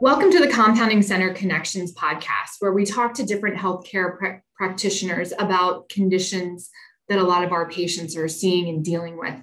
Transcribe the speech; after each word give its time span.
Welcome 0.00 0.32
to 0.32 0.40
the 0.40 0.50
Compounding 0.52 1.00
Center 1.00 1.32
Connections 1.32 1.94
podcast, 1.94 2.56
where 2.58 2.72
we 2.72 2.84
talk 2.84 3.14
to 3.14 3.24
different 3.24 3.56
healthcare 3.56 4.18
pr- 4.18 4.42
practitioners 4.56 5.32
about 5.38 5.88
conditions 5.88 6.70
that 7.08 7.18
a 7.18 7.22
lot 7.22 7.44
of 7.44 7.52
our 7.52 7.70
patients 7.70 8.16
are 8.16 8.26
seeing 8.26 8.68
and 8.68 8.84
dealing 8.84 9.16
with. 9.16 9.34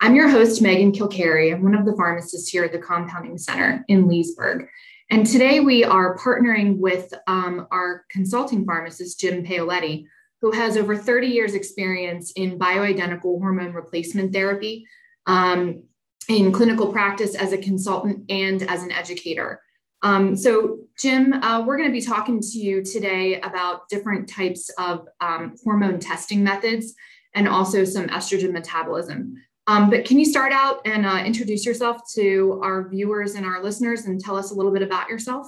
I'm 0.00 0.16
your 0.16 0.28
host, 0.28 0.60
Megan 0.60 0.92
Kilkeary. 0.92 1.54
I'm 1.54 1.62
one 1.62 1.74
of 1.74 1.84
the 1.84 1.94
pharmacists 1.94 2.48
here 2.48 2.64
at 2.64 2.72
the 2.72 2.78
Compounding 2.78 3.38
Center 3.38 3.84
in 3.86 4.08
Leesburg. 4.08 4.66
And 5.10 5.26
today 5.26 5.60
we 5.60 5.84
are 5.84 6.18
partnering 6.18 6.78
with 6.78 7.14
um, 7.26 7.66
our 7.70 8.04
consulting 8.10 8.64
pharmacist, 8.64 9.20
Jim 9.20 9.44
Paoletti, 9.44 10.06
who 10.40 10.52
has 10.52 10.76
over 10.76 10.96
30 10.96 11.28
years 11.28 11.54
experience 11.54 12.32
in 12.32 12.58
bioidentical 12.58 13.38
hormone 13.40 13.72
replacement 13.72 14.32
therapy 14.32 14.86
um, 15.26 15.82
in 16.28 16.52
clinical 16.52 16.92
practice 16.92 17.34
as 17.34 17.52
a 17.52 17.58
consultant 17.58 18.24
and 18.28 18.62
as 18.62 18.82
an 18.82 18.92
educator. 18.92 19.62
Um, 20.02 20.36
so, 20.36 20.78
Jim, 20.98 21.32
uh, 21.32 21.64
we're 21.66 21.76
going 21.76 21.88
to 21.88 21.92
be 21.92 22.04
talking 22.04 22.40
to 22.40 22.58
you 22.58 22.84
today 22.84 23.40
about 23.40 23.88
different 23.88 24.28
types 24.28 24.70
of 24.78 25.08
um, 25.20 25.56
hormone 25.64 25.98
testing 25.98 26.44
methods 26.44 26.94
and 27.34 27.48
also 27.48 27.84
some 27.84 28.06
estrogen 28.08 28.52
metabolism. 28.52 29.34
Um, 29.66 29.90
but 29.90 30.04
can 30.04 30.18
you 30.18 30.24
start 30.24 30.52
out 30.52 30.80
and 30.86 31.04
uh, 31.04 31.22
introduce 31.24 31.66
yourself 31.66 32.00
to 32.14 32.60
our 32.62 32.88
viewers 32.88 33.34
and 33.34 33.44
our 33.44 33.62
listeners 33.62 34.06
and 34.06 34.20
tell 34.20 34.36
us 34.36 34.50
a 34.50 34.54
little 34.54 34.72
bit 34.72 34.82
about 34.82 35.08
yourself? 35.08 35.46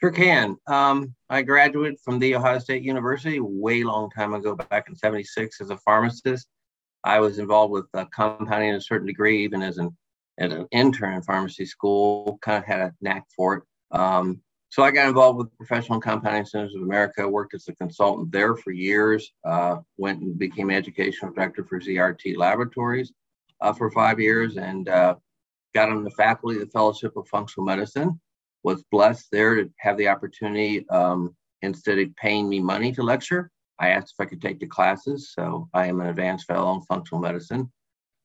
Sure 0.00 0.10
can. 0.10 0.56
Um, 0.66 1.14
I 1.30 1.42
graduated 1.42 2.00
from 2.04 2.18
the 2.18 2.34
Ohio 2.34 2.58
State 2.58 2.82
University 2.82 3.40
way 3.40 3.82
long 3.82 4.10
time 4.10 4.34
ago, 4.34 4.54
back 4.54 4.88
in 4.88 4.96
76 4.96 5.60
as 5.60 5.70
a 5.70 5.78
pharmacist. 5.78 6.48
I 7.04 7.20
was 7.20 7.38
involved 7.38 7.72
with 7.72 7.86
uh, 7.94 8.06
compounding 8.06 8.70
in 8.70 8.76
a 8.76 8.80
certain 8.80 9.06
degree, 9.06 9.44
even 9.44 9.62
as 9.62 9.78
an 9.78 9.96
as 10.38 10.52
an 10.52 10.66
intern 10.72 11.14
in 11.14 11.22
pharmacy 11.22 11.64
school, 11.64 12.38
kind 12.42 12.58
of 12.58 12.64
had 12.64 12.80
a 12.80 12.92
knack 13.00 13.24
for 13.36 13.54
it. 13.54 13.62
Um, 13.96 14.40
so 14.68 14.82
I 14.82 14.90
got 14.90 15.06
involved 15.06 15.38
with 15.38 15.56
Professional 15.56 16.00
Compounding 16.00 16.46
Centers 16.46 16.74
of 16.74 16.82
America, 16.82 17.28
worked 17.28 17.54
as 17.54 17.68
a 17.68 17.74
consultant 17.76 18.32
there 18.32 18.56
for 18.56 18.72
years, 18.72 19.32
uh, 19.44 19.76
went 19.96 20.20
and 20.22 20.36
became 20.36 20.70
educational 20.70 21.32
director 21.32 21.64
for 21.64 21.78
ZRT 21.78 22.36
Laboratories 22.36 23.12
uh, 23.60 23.72
for 23.72 23.92
five 23.92 24.18
years, 24.18 24.56
and 24.56 24.88
uh, 24.88 25.14
got 25.74 25.90
on 25.90 26.02
the 26.02 26.10
faculty 26.10 26.56
of 26.56 26.62
the 26.62 26.70
Fellowship 26.72 27.16
of 27.16 27.28
Functional 27.28 27.64
Medicine. 27.64 28.20
Was 28.64 28.82
blessed 28.90 29.28
there 29.30 29.54
to 29.54 29.70
have 29.78 29.96
the 29.96 30.08
opportunity, 30.08 30.88
um, 30.88 31.36
instead 31.62 32.00
of 32.00 32.16
paying 32.16 32.48
me 32.48 32.58
money 32.58 32.90
to 32.92 33.02
lecture, 33.04 33.52
I 33.78 33.90
asked 33.90 34.14
if 34.18 34.24
I 34.24 34.28
could 34.28 34.42
take 34.42 34.60
the 34.60 34.66
classes. 34.66 35.32
So 35.32 35.68
I 35.74 35.86
am 35.86 36.00
an 36.00 36.06
advanced 36.06 36.46
fellow 36.46 36.74
in 36.74 36.82
functional 36.82 37.20
medicine. 37.20 37.70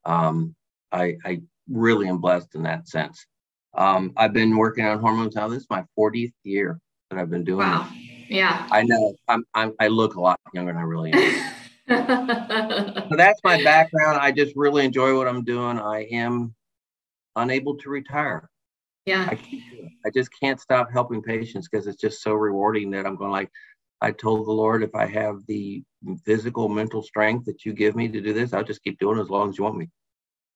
Um, 0.06 0.56
I, 0.92 1.18
I 1.26 1.42
really 1.70 2.08
am 2.08 2.20
blessed 2.20 2.56
in 2.56 2.64
that 2.64 2.88
sense. 2.88 3.26
Um, 3.76 4.14
I've 4.18 4.34
been 4.34 4.58
working 4.58 4.86
on 4.86 5.00
hormones 5.00 5.36
now. 5.36 5.48
This 5.48 5.62
is 5.62 5.68
my 5.70 5.84
40th 5.98 6.34
year 6.44 6.80
that 7.10 7.20
I've 7.20 7.30
been 7.30 7.44
doing. 7.44 7.68
Wow. 7.68 7.88
It. 7.92 8.36
Yeah. 8.36 8.68
I 8.72 8.84
know. 8.84 9.16
I'm, 9.28 9.44
I'm, 9.56 9.74
i 9.80 9.88
look 9.88 10.16
a 10.16 10.22
lot 10.22 10.40
younger 10.54 10.72
than 10.72 10.82
I 10.82 10.86
really 10.86 11.12
am. 11.12 11.54
so 13.10 13.16
that's 13.16 13.42
my 13.44 13.64
background. 13.64 14.20
I 14.22 14.32
just 14.32 14.56
really 14.56 14.86
enjoy 14.86 15.18
what 15.18 15.28
I'm 15.28 15.44
doing. 15.44 15.80
I 15.80 16.04
am 16.12 16.54
unable 17.36 17.78
to 17.78 17.90
retire. 17.90 18.50
Yeah. 19.06 19.28
I, 19.32 19.40
I 20.06 20.10
just 20.12 20.30
can't 20.40 20.60
stop 20.60 20.92
helping 20.92 21.24
patients 21.24 21.68
because 21.68 21.88
it's 21.88 22.00
just 22.00 22.22
so 22.22 22.34
rewarding 22.34 22.92
that 22.92 23.08
I'm 23.08 23.16
going 23.16 23.32
like, 23.32 23.50
I 24.02 24.12
told 24.12 24.48
the 24.48 24.52
Lord, 24.52 24.84
if 24.84 24.96
I 24.96 25.06
have 25.06 25.46
the 25.48 25.84
physical, 26.26 26.70
mental 26.70 27.04
strength 27.04 27.46
that 27.46 27.66
you 27.66 27.74
give 27.74 27.96
me 27.96 28.08
to 28.08 28.22
do 28.22 28.34
this, 28.34 28.54
I'll 28.54 28.64
just 28.64 28.84
keep 28.84 29.00
doing 29.00 29.18
it 29.18 29.22
as 29.22 29.30
long 29.30 29.50
as 29.50 29.58
you 29.58 29.64
want 29.64 29.78
me. 29.78 29.90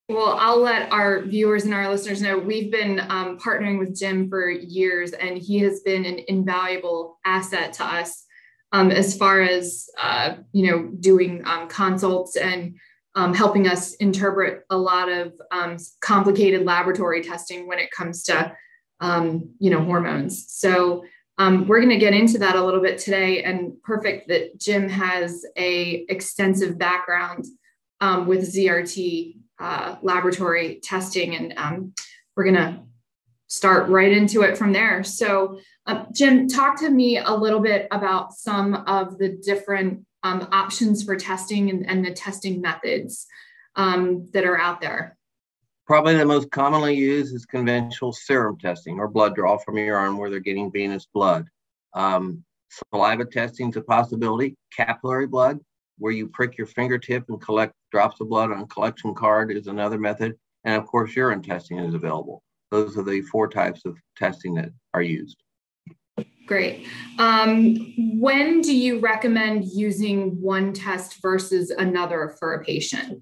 Well, 0.09 0.37
I'll 0.37 0.59
let 0.59 0.91
our 0.91 1.21
viewers 1.21 1.63
and 1.63 1.73
our 1.73 1.89
listeners 1.89 2.21
know 2.21 2.37
we've 2.37 2.71
been 2.71 2.99
um, 2.99 3.37
partnering 3.37 3.79
with 3.79 3.97
Jim 3.97 4.29
for 4.29 4.49
years, 4.49 5.13
and 5.13 5.37
he 5.37 5.59
has 5.59 5.79
been 5.79 6.05
an 6.05 6.19
invaluable 6.27 7.19
asset 7.25 7.73
to 7.73 7.85
us 7.85 8.25
um, 8.73 8.91
as 8.91 9.15
far 9.15 9.41
as 9.41 9.87
uh, 10.01 10.35
you 10.51 10.69
know 10.69 10.89
doing 10.99 11.41
um, 11.45 11.69
consults 11.69 12.35
and 12.35 12.75
um, 13.15 13.33
helping 13.33 13.67
us 13.67 13.93
interpret 13.95 14.63
a 14.69 14.77
lot 14.77 15.09
of 15.09 15.33
um, 15.51 15.77
complicated 16.01 16.65
laboratory 16.65 17.23
testing 17.23 17.67
when 17.67 17.79
it 17.79 17.91
comes 17.91 18.23
to 18.23 18.53
um, 18.99 19.53
you 19.59 19.69
know 19.69 19.83
hormones. 19.83 20.45
So 20.49 21.05
we're 21.39 21.79
going 21.79 21.89
to 21.89 21.97
get 21.97 22.13
into 22.13 22.37
that 22.39 22.55
a 22.55 22.63
little 22.63 22.81
bit 22.81 22.99
today, 22.99 23.43
and 23.43 23.81
perfect 23.83 24.27
that 24.29 24.59
Jim 24.59 24.87
has 24.89 25.45
a 25.57 26.05
extensive 26.09 26.77
background 26.77 27.45
with 28.27 28.53
ZRT 28.53 29.37
uh, 29.59 29.95
laboratory 30.01 30.79
testing. 30.83 31.35
And 31.35 31.53
um, 31.57 31.93
we're 32.35 32.43
going 32.43 32.55
to 32.55 32.79
start 33.47 33.87
right 33.89 34.11
into 34.11 34.41
it 34.41 34.57
from 34.57 34.73
there. 34.73 35.03
So, 35.03 35.59
uh, 35.85 36.05
Jim, 36.11 36.47
talk 36.47 36.79
to 36.79 36.89
me 36.89 37.17
a 37.17 37.33
little 37.33 37.59
bit 37.59 37.87
about 37.91 38.33
some 38.33 38.73
of 38.73 39.17
the 39.19 39.29
different 39.29 40.05
um, 40.23 40.47
options 40.51 41.03
for 41.03 41.15
testing 41.15 41.69
and, 41.69 41.87
and, 41.87 42.03
the 42.03 42.11
testing 42.11 42.61
methods 42.61 43.27
um, 43.75 44.29
that 44.31 44.45
are 44.45 44.57
out 44.57 44.81
there. 44.81 45.17
Probably 45.85 46.15
the 46.15 46.25
most 46.25 46.49
commonly 46.49 46.95
used 46.95 47.35
is 47.35 47.45
conventional 47.45 48.13
serum 48.13 48.57
testing 48.57 48.99
or 48.99 49.07
blood 49.09 49.35
draw 49.35 49.57
from 49.57 49.77
your 49.77 49.97
arm 49.97 50.17
where 50.17 50.29
they're 50.29 50.39
getting 50.39 50.71
venous 50.71 51.05
blood. 51.13 51.45
Um, 51.93 52.43
saliva 52.69 53.25
testing 53.25 53.69
is 53.69 53.75
a 53.75 53.81
possibility. 53.81 54.55
Capillary 54.75 55.27
blood, 55.27 55.59
where 55.97 56.13
you 56.13 56.27
prick 56.27 56.57
your 56.57 56.67
fingertip 56.67 57.25
and 57.27 57.41
collect 57.41 57.73
drops 57.91 58.21
of 58.21 58.29
blood 58.29 58.51
on 58.51 58.61
a 58.61 58.67
collection 58.67 59.13
card 59.13 59.51
is 59.51 59.67
another 59.67 59.99
method. 59.99 60.35
And 60.63 60.81
of 60.81 60.87
course, 60.87 61.15
urine 61.15 61.41
testing 61.41 61.79
is 61.79 61.93
available. 61.93 62.43
Those 62.71 62.97
are 62.97 63.03
the 63.03 63.21
four 63.21 63.49
types 63.49 63.81
of 63.85 63.97
testing 64.17 64.53
that 64.55 64.69
are 64.93 65.01
used. 65.01 65.37
Great. 66.47 66.87
Um, 67.19 67.93
when 68.19 68.61
do 68.61 68.75
you 68.75 68.99
recommend 68.99 69.65
using 69.67 70.41
one 70.41 70.73
test 70.73 71.21
versus 71.21 71.71
another 71.71 72.35
for 72.39 72.53
a 72.53 72.63
patient? 72.63 73.21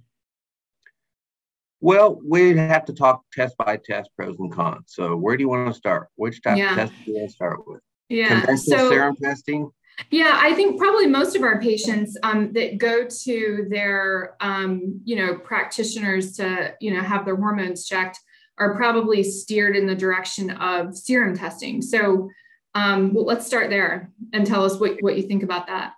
Well, 1.82 2.22
we'd 2.24 2.58
have 2.58 2.86
to 2.86 2.94
talk 2.94 3.24
test 3.34 3.58
by 3.58 3.78
test, 3.78 4.12
pros 4.16 4.38
and 4.40 4.52
cons. 4.52 4.86
So, 4.88 5.18
where 5.18 5.36
do 5.36 5.42
you 5.42 5.50
want 5.50 5.68
to 5.68 5.74
start? 5.74 6.08
Which 6.16 6.42
type 6.42 6.58
yeah. 6.58 6.72
of 6.72 6.78
test 6.78 6.94
do 7.06 7.12
you 7.12 7.18
want 7.18 7.30
to 7.30 7.36
start 7.36 7.68
with? 7.68 7.82
Yeah. 8.08 8.42
Conventional 8.42 8.80
so, 8.80 8.90
serum 8.90 9.16
testing 9.16 9.72
yeah, 10.10 10.40
I 10.42 10.54
think 10.54 10.80
probably 10.80 11.08
most 11.08 11.36
of 11.36 11.44
our 11.44 11.60
patients 11.62 12.18
um, 12.24 12.52
that 12.54 12.78
go 12.78 13.06
to 13.24 13.68
their, 13.70 14.36
um, 14.40 15.02
you 15.04 15.16
know, 15.16 15.36
practitioners 15.38 16.36
to, 16.38 16.74
you 16.80 16.94
know, 16.94 17.02
have 17.02 17.26
their 17.26 17.36
hormones 17.36 17.86
checked 17.86 18.20
are 18.58 18.76
probably 18.76 19.24
steered 19.24 19.76
in 19.76 19.86
the 19.86 19.96
direction 19.96 20.52
of 20.52 20.96
serum 20.98 21.36
testing. 21.36 21.82
So, 21.82 22.30
um, 22.76 23.14
well, 23.14 23.26
let's 23.26 23.46
start 23.46 23.70
there 23.70 24.12
and 24.34 24.46
tell 24.46 24.64
us 24.64 24.80
what, 24.80 24.98
what 25.02 25.18
you 25.18 25.24
think 25.24 25.44
about 25.44 25.68
that. 25.68 25.94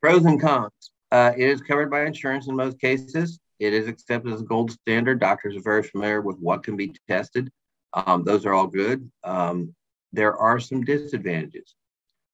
Pros 0.00 0.24
and 0.24 0.40
cons. 0.40 0.72
Uh, 1.12 1.32
it 1.36 1.48
is 1.48 1.60
covered 1.60 1.90
by 1.90 2.04
insurance 2.04 2.48
in 2.48 2.56
most 2.56 2.80
cases. 2.80 3.40
It 3.60 3.74
is 3.74 3.86
accepted 3.86 4.32
as 4.32 4.40
a 4.40 4.44
gold 4.44 4.72
standard. 4.72 5.20
Doctors 5.20 5.54
are 5.54 5.62
very 5.62 5.82
familiar 5.82 6.22
with 6.22 6.38
what 6.38 6.64
can 6.64 6.76
be 6.76 6.94
tested. 7.06 7.52
Um, 7.92 8.24
those 8.24 8.46
are 8.46 8.54
all 8.54 8.66
good. 8.66 9.08
Um, 9.22 9.74
there 10.12 10.36
are 10.36 10.58
some 10.58 10.82
disadvantages. 10.82 11.74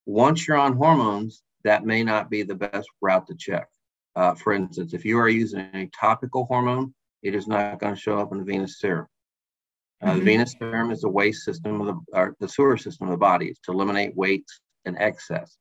Once 0.07 0.47
you're 0.47 0.57
on 0.57 0.77
hormones, 0.77 1.43
that 1.65 1.85
may 1.85 2.05
not 2.05 2.31
be 2.31 2.45
the 2.45 2.55
best 2.55 2.89
route 3.03 3.27
to 3.27 3.35
check. 3.35 3.67
Uh, 4.15 4.35
for 4.35 4.53
instance, 4.53 4.95
if 4.95 5.05
you 5.05 5.19
are 5.19 5.29
using 5.29 5.69
a 5.75 5.91
topical 5.99 6.47
hormone, 6.47 6.95
it 7.23 7.35
is 7.35 7.49
not 7.49 7.81
going 7.81 7.95
to 7.95 8.01
show 8.01 8.19
up 8.19 8.31
in 8.31 8.39
the 8.39 8.45
venous 8.45 8.79
serum. 8.79 9.09
Uh, 10.01 10.07
mm-hmm. 10.07 10.19
The 10.19 10.25
venous 10.25 10.55
serum 10.59 10.91
is 10.93 11.01
the 11.01 11.09
waste 11.09 11.45
system 11.45 11.81
of 11.81 11.87
the, 11.89 12.01
or 12.13 12.37
the 12.39 12.49
sewer 12.49 12.77
system 12.77 13.09
of 13.09 13.11
the 13.11 13.19
body. 13.19 13.49
It's 13.49 13.61
to 13.61 13.73
eliminate 13.73 14.17
waste 14.17 14.61
and 14.85 14.97
excess. 14.99 15.57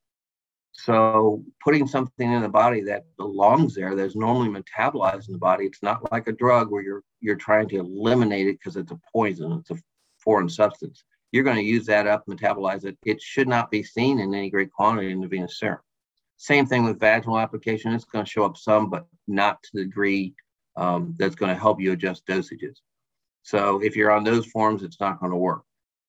So 0.78 1.44
putting 1.64 1.88
something 1.88 2.32
in 2.32 2.42
the 2.42 2.50
body 2.50 2.82
that 2.82 3.06
belongs 3.18 3.76
there, 3.76 3.96
that's 3.96 4.16
normally 4.16 4.50
metabolized 4.50 5.28
in 5.28 5.34
the 5.34 5.40
body, 5.40 5.66
it's 5.66 5.82
not 5.82 6.12
like 6.12 6.28
a 6.28 6.34
drug 6.34 6.70
where 6.70 6.84
you're 6.84 7.04
you're 7.22 7.36
trying 7.36 7.70
to 7.70 7.78
eliminate 7.78 8.48
it 8.48 8.60
because 8.60 8.76
it's 8.76 8.92
a 8.92 9.00
poison, 9.12 9.54
it's 9.54 9.72
a 9.72 9.82
foreign 10.20 10.50
substance 10.50 11.04
you're 11.36 11.44
going 11.44 11.58
to 11.58 11.62
use 11.64 11.86
that 11.86 12.08
up, 12.08 12.26
metabolize 12.28 12.86
it. 12.86 12.98
It 13.06 13.22
should 13.22 13.50
not 13.50 13.70
be 13.70 13.84
seen 13.84 14.20
in 14.20 14.34
any 14.34 14.50
great 14.50 14.72
quantity 14.72 15.12
in 15.12 15.20
the 15.20 15.28
venous 15.28 15.60
serum. 15.60 15.82
Same 16.38 16.66
thing 16.66 16.86
with 16.86 16.98
vaginal 16.98 17.38
application. 17.38 17.94
It's 17.94 18.06
going 18.06 18.24
to 18.24 18.32
show 18.32 18.46
up 18.46 18.56
some, 18.56 18.90
but 18.90 19.06
not 19.28 19.62
to 19.64 19.70
the 19.74 19.84
degree 19.84 20.34
um, 20.78 21.14
that's 21.20 21.36
going 21.36 21.54
to 21.54 21.60
help 21.60 21.82
you 21.82 21.92
adjust 21.92 22.26
dosages. 22.26 22.78
So 23.44 23.82
if 23.84 23.98
you're 23.98 24.12
on 24.12 24.24
those 24.24 24.46
forms, 24.46 24.82
it's 24.82 25.02
not 25.02 25.20
going 25.20 25.34
to 25.34 25.38
work. 25.38 25.64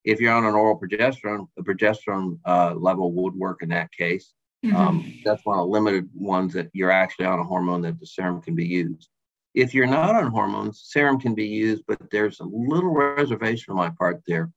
If 0.05 0.20
you're 0.20 0.32
on 0.32 0.44
an 0.44 0.55
oral 0.55 0.79
progesterone, 0.79 1.49
the 1.56 1.64
progesterone 1.64 2.38
uh, 2.44 2.75
level 2.76 3.11
would 3.11 3.35
work 3.35 3.64
in 3.64 3.70
that 3.70 3.91
case. 3.91 4.32
Mm-hmm. 4.64 4.76
Um, 4.76 5.14
that's 5.25 5.44
one 5.44 5.58
of 5.58 5.67
the 5.67 5.70
limited 5.70 6.08
ones 6.14 6.55
that 6.55 6.70
you're 6.73 6.91
actually 6.91 7.26
on 7.26 7.38
a 7.38 7.44
hormone 7.44 7.82
that 7.82 8.00
the 8.00 8.06
serum 8.06 8.41
can 8.41 8.55
be 8.55 8.67
used. 8.67 9.08
If 9.55 9.73
you're 9.75 9.87
not 9.87 10.14
on 10.14 10.31
hormones, 10.31 10.82
serum 10.85 11.19
can 11.19 11.35
be 11.35 11.47
used, 11.47 11.85
but 11.87 11.99
there's 12.11 12.41
a 12.41 12.44
little 12.44 12.91
reservation 12.91 13.73
on 13.73 13.76
my 13.76 13.91
part 13.91 14.23
there 14.26 14.50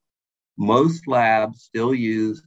most 0.60 1.08
labs 1.08 1.62
still 1.62 1.94
use 1.94 2.42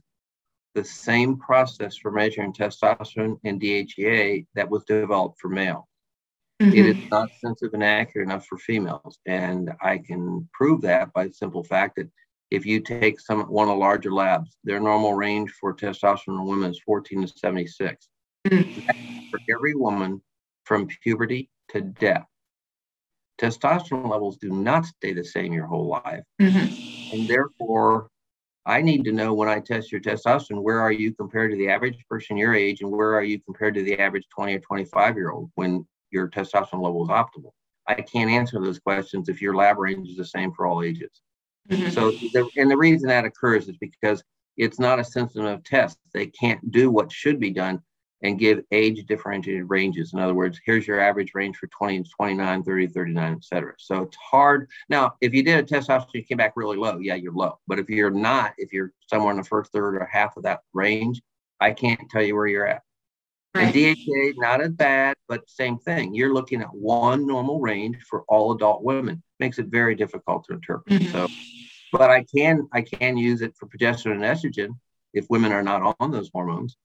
the 0.74 0.84
same 0.84 1.36
process 1.36 1.96
for 1.96 2.12
measuring 2.12 2.52
testosterone 2.52 3.38
and 3.44 3.60
DHEA 3.60 4.46
that 4.54 4.70
was 4.70 4.84
developed 4.84 5.40
for 5.40 5.48
male. 5.48 5.88
Mm-hmm. 6.62 6.76
It 6.76 6.86
is 6.86 7.10
not 7.10 7.30
sensitive 7.40 7.74
and 7.74 7.82
accurate 7.82 8.28
enough 8.28 8.46
for 8.46 8.56
females. 8.56 9.18
And 9.26 9.72
I 9.82 9.98
can 9.98 10.48
prove 10.52 10.82
that 10.82 11.12
by 11.12 11.26
the 11.26 11.34
simple 11.34 11.64
fact 11.64 11.96
that 11.96 12.08
if 12.50 12.64
you 12.66 12.80
take 12.80 13.20
some 13.20 13.42
one 13.42 13.68
of 13.68 13.74
the 13.74 13.80
larger 13.80 14.12
labs, 14.12 14.56
their 14.64 14.80
normal 14.80 15.14
range 15.14 15.50
for 15.60 15.74
testosterone 15.74 16.40
in 16.40 16.46
women 16.46 16.70
is 16.70 16.80
14 16.84 17.22
to 17.22 17.28
76. 17.28 18.08
Mm-hmm. 18.46 19.28
For 19.30 19.40
every 19.50 19.74
woman 19.74 20.20
from 20.64 20.86
puberty 21.02 21.50
to 21.70 21.80
death. 21.80 22.26
Testosterone 23.40 24.08
levels 24.08 24.36
do 24.36 24.50
not 24.50 24.86
stay 24.86 25.12
the 25.12 25.24
same 25.24 25.52
your 25.52 25.66
whole 25.66 25.88
life. 25.88 26.22
Mm-hmm. 26.40 27.16
And 27.16 27.28
therefore, 27.28 28.08
I 28.66 28.80
need 28.80 29.04
to 29.04 29.12
know 29.12 29.34
when 29.34 29.48
I 29.48 29.60
test 29.60 29.92
your 29.92 30.00
testosterone, 30.00 30.62
where 30.62 30.80
are 30.80 30.92
you 30.92 31.12
compared 31.14 31.50
to 31.50 31.56
the 31.56 31.68
average 31.68 31.98
person 32.08 32.36
your 32.36 32.54
age, 32.54 32.80
and 32.80 32.90
where 32.90 33.14
are 33.14 33.24
you 33.24 33.40
compared 33.40 33.74
to 33.74 33.82
the 33.82 33.98
average 33.98 34.26
20 34.34 34.54
or 34.54 34.60
25 34.60 35.16
year 35.16 35.30
old 35.30 35.50
when 35.56 35.86
your 36.10 36.28
testosterone 36.28 36.82
level 36.82 37.02
is 37.02 37.10
optimal? 37.10 37.52
I 37.86 37.94
can't 37.94 38.30
answer 38.30 38.60
those 38.60 38.78
questions 38.78 39.28
if 39.28 39.42
your 39.42 39.54
lab 39.54 39.78
range 39.78 40.08
is 40.08 40.16
the 40.16 40.24
same 40.24 40.52
for 40.52 40.66
all 40.66 40.82
ages. 40.82 41.20
Mm-hmm. 41.70 41.90
So, 41.90 42.10
the, 42.10 42.48
and 42.56 42.70
the 42.70 42.76
reason 42.76 43.08
that 43.08 43.24
occurs 43.24 43.68
is 43.68 43.76
because 43.78 44.22
it's 44.56 44.78
not 44.78 45.00
a 45.00 45.04
sensitive 45.04 45.64
test. 45.64 45.98
They 46.12 46.26
can't 46.26 46.70
do 46.70 46.90
what 46.90 47.10
should 47.10 47.40
be 47.40 47.50
done 47.50 47.82
and 48.22 48.38
give 48.38 48.62
age 48.72 49.04
differentiated 49.06 49.68
ranges. 49.68 50.14
In 50.14 50.18
other 50.18 50.34
words, 50.34 50.58
here's 50.64 50.86
your 50.86 50.98
average 50.98 51.32
range 51.34 51.56
for 51.56 51.66
20 51.68 52.04
29, 52.04 52.62
30, 52.62 52.86
39, 52.86 53.32
et 53.32 53.44
cetera. 53.44 53.74
So 53.78 54.02
it's 54.02 54.16
hard. 54.16 54.68
Now, 54.88 55.14
if 55.20 55.34
you 55.34 55.42
did 55.42 55.58
a 55.58 55.62
testosterone, 55.62 56.14
you 56.14 56.24
came 56.24 56.38
back 56.38 56.54
really 56.56 56.78
low, 56.78 56.98
yeah, 56.98 57.16
you're 57.16 57.34
low. 57.34 57.58
But 57.66 57.78
if 57.78 57.88
you're 57.88 58.10
not, 58.10 58.54
if 58.56 58.72
you're 58.72 58.92
somewhere 59.08 59.32
in 59.32 59.36
the 59.36 59.44
first 59.44 59.72
third 59.72 59.96
or 59.96 60.08
half 60.10 60.36
of 60.36 60.44
that 60.44 60.60
range, 60.72 61.20
I 61.60 61.72
can't 61.72 62.00
tell 62.10 62.22
you 62.22 62.34
where 62.34 62.46
you're 62.46 62.66
at. 62.66 62.82
Right. 63.54 63.66
And 63.66 63.74
DHEA, 63.74 64.34
not 64.36 64.60
as 64.60 64.72
bad, 64.72 65.16
but 65.28 65.48
same 65.48 65.78
thing. 65.78 66.14
You're 66.14 66.34
looking 66.34 66.60
at 66.60 66.74
one 66.74 67.24
normal 67.26 67.60
range 67.60 67.98
for 68.08 68.24
all 68.28 68.52
adult 68.52 68.82
women. 68.82 69.22
Makes 69.38 69.58
it 69.58 69.66
very 69.66 69.94
difficult 69.94 70.44
to 70.46 70.54
interpret. 70.54 71.00
Mm-hmm. 71.00 71.12
So, 71.12 71.28
but 71.92 72.10
I 72.10 72.24
can 72.34 72.66
I 72.72 72.82
can 72.82 73.16
use 73.16 73.42
it 73.42 73.54
for 73.56 73.66
progesterone 73.66 74.14
and 74.14 74.22
estrogen 74.22 74.70
if 75.12 75.26
women 75.30 75.52
are 75.52 75.62
not 75.62 75.94
on 76.00 76.10
those 76.10 76.30
hormones. 76.34 76.76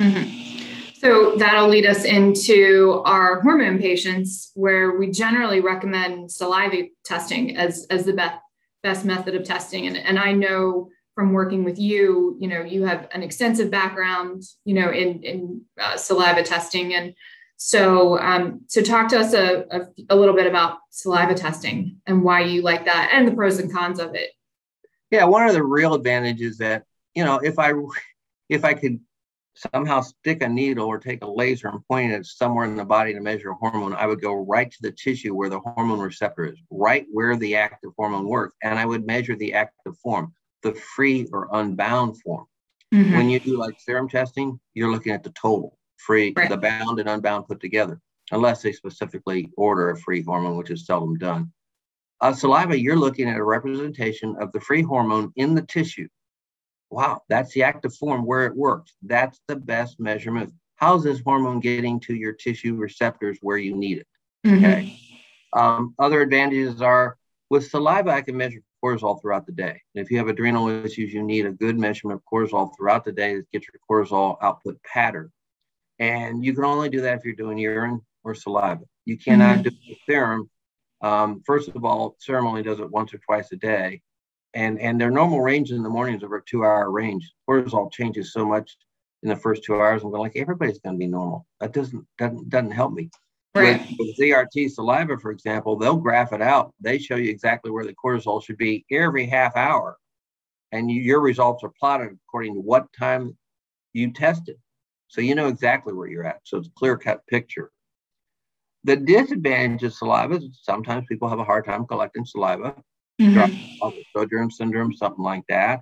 Mm-hmm. 0.00 0.58
So 0.98 1.36
that'll 1.36 1.68
lead 1.68 1.86
us 1.86 2.04
into 2.04 3.02
our 3.04 3.40
hormone 3.40 3.78
patients, 3.78 4.50
where 4.54 4.98
we 4.98 5.10
generally 5.10 5.60
recommend 5.60 6.30
saliva 6.30 6.88
testing 7.04 7.56
as, 7.56 7.86
as 7.88 8.04
the 8.04 8.12
best, 8.12 8.40
best 8.82 9.04
method 9.04 9.36
of 9.36 9.44
testing. 9.44 9.86
And, 9.86 9.96
and 9.96 10.18
I 10.18 10.32
know 10.32 10.90
from 11.18 11.32
working 11.32 11.64
with 11.64 11.80
you, 11.80 12.36
you 12.38 12.46
know, 12.46 12.62
you 12.62 12.84
have 12.84 13.08
an 13.10 13.24
extensive 13.24 13.72
background, 13.72 14.40
you 14.64 14.72
know, 14.72 14.88
in, 14.92 15.20
in 15.24 15.60
uh, 15.80 15.96
saliva 15.96 16.44
testing. 16.44 16.94
And 16.94 17.12
so, 17.56 18.20
um, 18.20 18.60
so 18.68 18.80
talk 18.82 19.08
to 19.08 19.18
us 19.18 19.34
a, 19.34 19.64
a, 19.68 19.80
a 20.10 20.14
little 20.14 20.36
bit 20.36 20.46
about 20.46 20.78
saliva 20.90 21.34
testing 21.34 21.96
and 22.06 22.22
why 22.22 22.42
you 22.42 22.62
like 22.62 22.84
that 22.84 23.10
and 23.12 23.26
the 23.26 23.32
pros 23.32 23.58
and 23.58 23.72
cons 23.72 23.98
of 23.98 24.14
it. 24.14 24.30
Yeah, 25.10 25.24
one 25.24 25.44
of 25.44 25.54
the 25.54 25.64
real 25.64 25.94
advantages 25.94 26.58
that, 26.58 26.84
you 27.16 27.24
know, 27.24 27.38
if 27.38 27.58
I 27.58 27.72
if 28.48 28.64
I 28.64 28.74
could 28.74 29.00
somehow 29.74 30.02
stick 30.02 30.40
a 30.40 30.48
needle 30.48 30.86
or 30.86 30.98
take 30.98 31.24
a 31.24 31.28
laser 31.28 31.66
and 31.66 31.84
point 31.88 32.12
it 32.12 32.26
somewhere 32.26 32.64
in 32.64 32.76
the 32.76 32.84
body 32.84 33.12
to 33.12 33.20
measure 33.20 33.50
a 33.50 33.54
hormone, 33.54 33.92
I 33.92 34.06
would 34.06 34.22
go 34.22 34.34
right 34.34 34.70
to 34.70 34.78
the 34.82 34.92
tissue 34.92 35.34
where 35.34 35.48
the 35.48 35.58
hormone 35.58 35.98
receptor 35.98 36.44
is, 36.44 36.60
right 36.70 37.06
where 37.10 37.36
the 37.36 37.56
active 37.56 37.90
hormone 37.98 38.28
works, 38.28 38.54
and 38.62 38.78
I 38.78 38.86
would 38.86 39.04
measure 39.04 39.34
the 39.34 39.54
active 39.54 39.98
form, 39.98 40.32
the 40.62 40.74
free 40.74 41.26
or 41.32 41.48
unbound 41.52 42.20
form. 42.22 42.46
Mm-hmm. 42.94 43.16
When 43.16 43.30
you 43.30 43.40
do 43.40 43.58
like 43.58 43.78
serum 43.78 44.08
testing, 44.08 44.58
you're 44.74 44.90
looking 44.90 45.12
at 45.12 45.22
the 45.22 45.30
total, 45.30 45.78
free, 45.96 46.32
right. 46.36 46.48
the 46.48 46.56
bound 46.56 47.00
and 47.00 47.08
unbound 47.08 47.46
put 47.46 47.60
together, 47.60 48.00
unless 48.32 48.62
they 48.62 48.72
specifically 48.72 49.50
order 49.56 49.90
a 49.90 49.98
free 49.98 50.22
hormone, 50.22 50.56
which 50.56 50.70
is 50.70 50.86
seldom 50.86 51.16
done. 51.16 51.52
Uh, 52.20 52.32
saliva, 52.32 52.78
you're 52.78 52.96
looking 52.96 53.28
at 53.28 53.36
a 53.36 53.44
representation 53.44 54.36
of 54.40 54.50
the 54.52 54.60
free 54.60 54.82
hormone 54.82 55.32
in 55.36 55.54
the 55.54 55.62
tissue 55.62 56.08
wow, 56.90 57.22
that's 57.28 57.52
the 57.52 57.62
active 57.62 57.94
form 57.94 58.24
where 58.24 58.46
it 58.46 58.56
works. 58.56 58.94
That's 59.02 59.40
the 59.48 59.56
best 59.56 60.00
measurement. 60.00 60.52
How's 60.76 61.04
this 61.04 61.20
hormone 61.20 61.60
getting 61.60 62.00
to 62.00 62.14
your 62.14 62.32
tissue 62.32 62.76
receptors 62.76 63.38
where 63.42 63.58
you 63.58 63.76
need 63.76 63.98
it? 63.98 64.06
Mm-hmm. 64.46 64.64
Okay. 64.64 65.00
Um, 65.52 65.94
other 65.98 66.20
advantages 66.20 66.80
are 66.82 67.16
with 67.50 67.68
saliva, 67.68 68.10
I 68.10 68.22
can 68.22 68.36
measure 68.36 68.60
cortisol 68.82 69.20
throughout 69.20 69.46
the 69.46 69.52
day. 69.52 69.80
And 69.94 70.04
if 70.04 70.10
you 70.10 70.18
have 70.18 70.28
adrenal 70.28 70.68
issues, 70.68 71.12
you 71.12 71.22
need 71.22 71.46
a 71.46 71.52
good 71.52 71.78
measurement 71.78 72.20
of 72.20 72.24
cortisol 72.32 72.70
throughout 72.76 73.04
the 73.04 73.12
day 73.12 73.34
to 73.34 73.44
get 73.52 73.64
your 73.66 73.80
cortisol 73.88 74.36
output 74.42 74.78
pattern. 74.82 75.30
And 75.98 76.44
you 76.44 76.54
can 76.54 76.64
only 76.64 76.88
do 76.88 77.00
that 77.00 77.18
if 77.18 77.24
you're 77.24 77.34
doing 77.34 77.58
urine 77.58 78.00
or 78.24 78.34
saliva. 78.34 78.84
You 79.04 79.18
cannot 79.18 79.58
mm-hmm. 79.58 79.68
do 79.68 79.94
serum. 80.06 80.50
Um, 81.00 81.42
first 81.44 81.68
of 81.70 81.84
all, 81.84 82.16
serum 82.18 82.46
only 82.46 82.62
does 82.62 82.80
it 82.80 82.90
once 82.90 83.12
or 83.14 83.18
twice 83.18 83.50
a 83.52 83.56
day 83.56 84.02
and 84.54 84.80
and 84.80 85.00
their 85.00 85.10
normal 85.10 85.40
range 85.40 85.70
in 85.70 85.82
the 85.82 85.88
mornings 85.88 86.22
over 86.22 86.36
a 86.36 86.42
two 86.44 86.64
hour 86.64 86.90
range. 86.90 87.32
Cortisol 87.48 87.92
changes 87.92 88.32
so 88.32 88.44
much 88.44 88.76
in 89.22 89.28
the 89.28 89.36
first 89.36 89.64
two 89.64 89.74
hours. 89.74 90.02
I'm 90.02 90.10
going 90.10 90.22
like 90.22 90.36
everybody's 90.36 90.78
going 90.78 90.96
to 90.96 90.98
be 90.98 91.06
normal. 91.06 91.46
That 91.60 91.72
doesn't 91.72 92.06
doesn't 92.18 92.48
doesn't 92.48 92.70
help 92.70 92.92
me. 92.92 93.10
Right. 93.54 93.80
With, 93.80 93.96
with 93.98 94.16
ZRT 94.18 94.70
saliva, 94.70 95.18
for 95.18 95.30
example, 95.30 95.76
they'll 95.76 95.96
graph 95.96 96.32
it 96.32 96.42
out. 96.42 96.72
They 96.80 96.98
show 96.98 97.16
you 97.16 97.30
exactly 97.30 97.70
where 97.70 97.84
the 97.84 97.94
cortisol 97.94 98.42
should 98.44 98.58
be 98.58 98.84
every 98.90 99.26
half 99.26 99.56
hour, 99.56 99.96
and 100.70 100.90
you, 100.90 101.00
your 101.00 101.20
results 101.20 101.64
are 101.64 101.72
plotted 101.80 102.16
according 102.28 102.54
to 102.54 102.60
what 102.60 102.86
time 102.98 103.36
you 103.94 104.12
tested. 104.12 104.56
So 105.08 105.22
you 105.22 105.34
know 105.34 105.48
exactly 105.48 105.94
where 105.94 106.08
you're 106.08 106.26
at. 106.26 106.40
So 106.44 106.58
it's 106.58 106.68
a 106.68 106.72
clear 106.76 106.98
cut 106.98 107.26
picture. 107.26 107.70
The 108.84 108.96
disadvantage 108.96 109.82
of 109.82 109.94
saliva 109.94 110.36
is 110.36 110.60
sometimes 110.62 111.06
people 111.08 111.28
have 111.28 111.40
a 111.40 111.44
hard 111.44 111.64
time 111.64 111.86
collecting 111.86 112.24
saliva 112.24 112.74
mm-hmm. 113.20 114.48
syndrome, 114.50 114.92
something 114.92 115.24
like 115.24 115.44
that. 115.48 115.80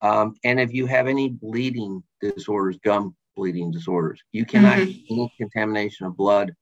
Um, 0.00 0.34
and 0.44 0.58
if 0.58 0.72
you 0.72 0.86
have 0.86 1.06
any 1.06 1.28
bleeding 1.28 2.02
disorders, 2.20 2.78
gum 2.84 3.14
bleeding 3.36 3.70
disorders, 3.70 4.20
you 4.32 4.44
cannot 4.44 4.78
mm-hmm. 4.78 5.14
any 5.14 5.32
contamination 5.38 6.06
of 6.06 6.16
blood 6.16 6.52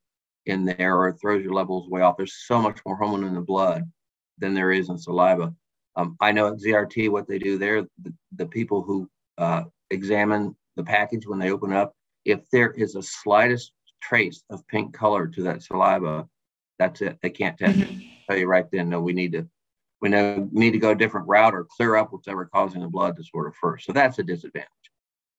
in 0.50 0.64
there 0.64 0.96
or 0.96 1.08
it 1.08 1.18
throws 1.20 1.42
your 1.42 1.54
levels 1.54 1.88
way 1.88 2.02
off. 2.02 2.16
There's 2.16 2.44
so 2.46 2.60
much 2.60 2.80
more 2.84 2.96
hormone 2.96 3.24
in 3.24 3.34
the 3.34 3.40
blood 3.40 3.84
than 4.38 4.54
there 4.54 4.72
is 4.72 4.88
in 4.88 4.98
saliva. 4.98 5.54
Um, 5.96 6.16
I 6.20 6.32
know 6.32 6.48
at 6.48 6.60
ZRT 6.60 7.10
what 7.10 7.26
they 7.26 7.38
do 7.38 7.58
there, 7.58 7.82
the, 8.02 8.14
the 8.36 8.46
people 8.46 8.82
who 8.82 9.08
uh, 9.38 9.64
examine 9.90 10.54
the 10.76 10.84
package 10.84 11.26
when 11.26 11.38
they 11.38 11.50
open 11.50 11.72
up, 11.72 11.94
if 12.24 12.40
there 12.50 12.70
is 12.72 12.94
a 12.94 13.02
slightest 13.02 13.72
trace 14.02 14.42
of 14.50 14.66
pink 14.68 14.94
color 14.94 15.26
to 15.26 15.42
that 15.42 15.62
saliva, 15.62 16.28
that's 16.78 17.02
it. 17.02 17.18
They 17.22 17.30
can't 17.30 17.58
test 17.58 17.78
mm-hmm. 17.78 18.00
it. 18.00 18.06
Tell 18.28 18.38
you 18.38 18.46
right 18.46 18.66
then, 18.70 18.88
no, 18.88 19.00
we 19.00 19.12
need 19.12 19.32
to 19.32 19.48
we 20.00 20.08
know 20.08 20.48
need 20.52 20.70
to 20.70 20.78
go 20.78 20.90
a 20.90 20.94
different 20.94 21.28
route 21.28 21.54
or 21.54 21.66
clear 21.76 21.96
up 21.96 22.12
whatever 22.12 22.46
causing 22.46 22.80
the 22.80 22.88
blood 22.88 23.16
disorder 23.16 23.52
first. 23.60 23.84
So 23.86 23.92
that's 23.92 24.18
a 24.18 24.22
disadvantage. 24.22 24.68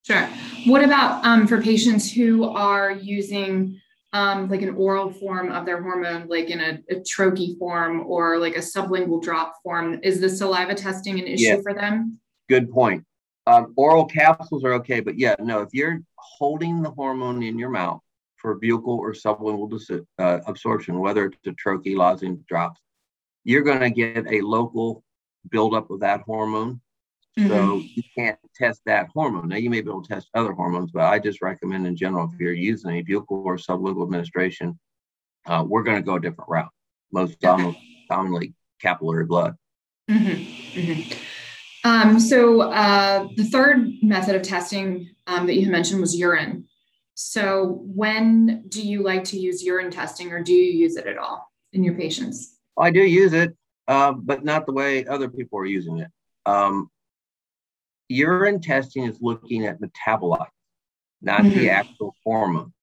Sure. 0.05 0.27
What 0.65 0.83
about 0.83 1.23
um, 1.25 1.47
for 1.47 1.61
patients 1.61 2.11
who 2.11 2.45
are 2.45 2.91
using 2.91 3.79
um, 4.13 4.49
like 4.49 4.61
an 4.61 4.75
oral 4.75 5.11
form 5.11 5.51
of 5.51 5.65
their 5.65 5.81
hormone, 5.81 6.27
like 6.27 6.49
in 6.49 6.59
a, 6.59 6.79
a 6.89 6.95
troche 7.01 7.57
form 7.57 8.01
or 8.05 8.37
like 8.37 8.55
a 8.55 8.59
sublingual 8.59 9.21
drop 9.21 9.55
form? 9.63 9.99
Is 10.03 10.19
the 10.19 10.29
saliva 10.29 10.75
testing 10.75 11.19
an 11.19 11.27
issue 11.27 11.45
yeah. 11.45 11.61
for 11.61 11.73
them? 11.73 12.19
Good 12.49 12.69
point. 12.71 13.05
Um, 13.47 13.73
oral 13.75 14.05
capsules 14.05 14.63
are 14.63 14.73
okay, 14.73 14.99
but 14.99 15.17
yeah, 15.17 15.35
no, 15.39 15.61
if 15.61 15.69
you're 15.73 16.01
holding 16.15 16.81
the 16.81 16.91
hormone 16.91 17.41
in 17.41 17.57
your 17.57 17.69
mouth 17.69 18.01
for 18.35 18.59
buccal 18.59 18.97
or 18.97 19.13
sublingual 19.13 19.69
dis- 19.69 20.05
uh, 20.19 20.39
absorption, 20.45 20.99
whether 20.99 21.25
it's 21.25 21.37
a 21.47 21.51
troche, 21.51 21.95
lozenge, 21.95 22.45
drops, 22.47 22.79
you're 23.43 23.63
going 23.63 23.79
to 23.79 23.89
get 23.89 24.31
a 24.31 24.41
local 24.41 25.03
buildup 25.49 25.89
of 25.89 26.01
that 26.01 26.21
hormone. 26.21 26.81
Mm-hmm. 27.39 27.49
So 27.49 27.75
you 27.77 28.03
can't 28.15 28.37
test 28.55 28.81
that 28.85 29.07
hormone. 29.13 29.47
Now 29.47 29.55
you 29.55 29.69
may 29.69 29.81
be 29.81 29.89
able 29.89 30.03
to 30.03 30.13
test 30.13 30.29
other 30.33 30.51
hormones, 30.51 30.91
but 30.91 31.03
I 31.03 31.17
just 31.19 31.41
recommend 31.41 31.87
in 31.87 31.95
general 31.95 32.29
if 32.31 32.39
you're 32.39 32.53
using 32.53 32.97
a 32.97 33.03
buccal 33.03 33.45
or 33.45 33.55
sublingual 33.55 34.03
administration, 34.03 34.77
uh, 35.45 35.63
we're 35.67 35.83
going 35.83 35.97
to 35.97 36.03
go 36.03 36.15
a 36.15 36.19
different 36.19 36.49
route. 36.49 36.71
Most 37.11 37.43
okay. 37.43 37.77
commonly 38.09 38.53
capillary 38.81 39.25
blood. 39.25 39.55
Mm-hmm. 40.09 40.79
Mm-hmm. 40.79 41.17
Um, 41.83 42.19
so 42.19 42.61
uh, 42.61 43.27
the 43.35 43.45
third 43.45 43.87
method 44.01 44.35
of 44.35 44.43
testing 44.43 45.09
um, 45.27 45.47
that 45.47 45.55
you 45.55 45.69
mentioned 45.69 46.01
was 46.01 46.15
urine. 46.15 46.65
So 47.15 47.81
when 47.83 48.65
do 48.67 48.81
you 48.81 49.03
like 49.03 49.23
to 49.25 49.39
use 49.39 49.63
urine 49.63 49.91
testing, 49.91 50.31
or 50.31 50.43
do 50.43 50.53
you 50.53 50.71
use 50.71 50.95
it 50.95 51.07
at 51.07 51.17
all 51.17 51.51
in 51.73 51.83
your 51.83 51.95
patients? 51.95 52.57
I 52.77 52.91
do 52.91 53.01
use 53.01 53.33
it, 53.33 53.55
uh, 53.87 54.13
but 54.13 54.43
not 54.43 54.65
the 54.65 54.73
way 54.73 55.05
other 55.05 55.29
people 55.29 55.59
are 55.59 55.65
using 55.65 55.99
it. 55.99 56.07
Um, 56.45 56.89
urine 58.11 58.61
testing 58.61 59.05
is 59.05 59.17
looking 59.21 59.65
at 59.65 59.79
metabolites, 59.81 60.47
not 61.21 61.41
mm-hmm. 61.41 61.57
the 61.57 61.69
actual 61.69 62.15
hormone. 62.23 62.73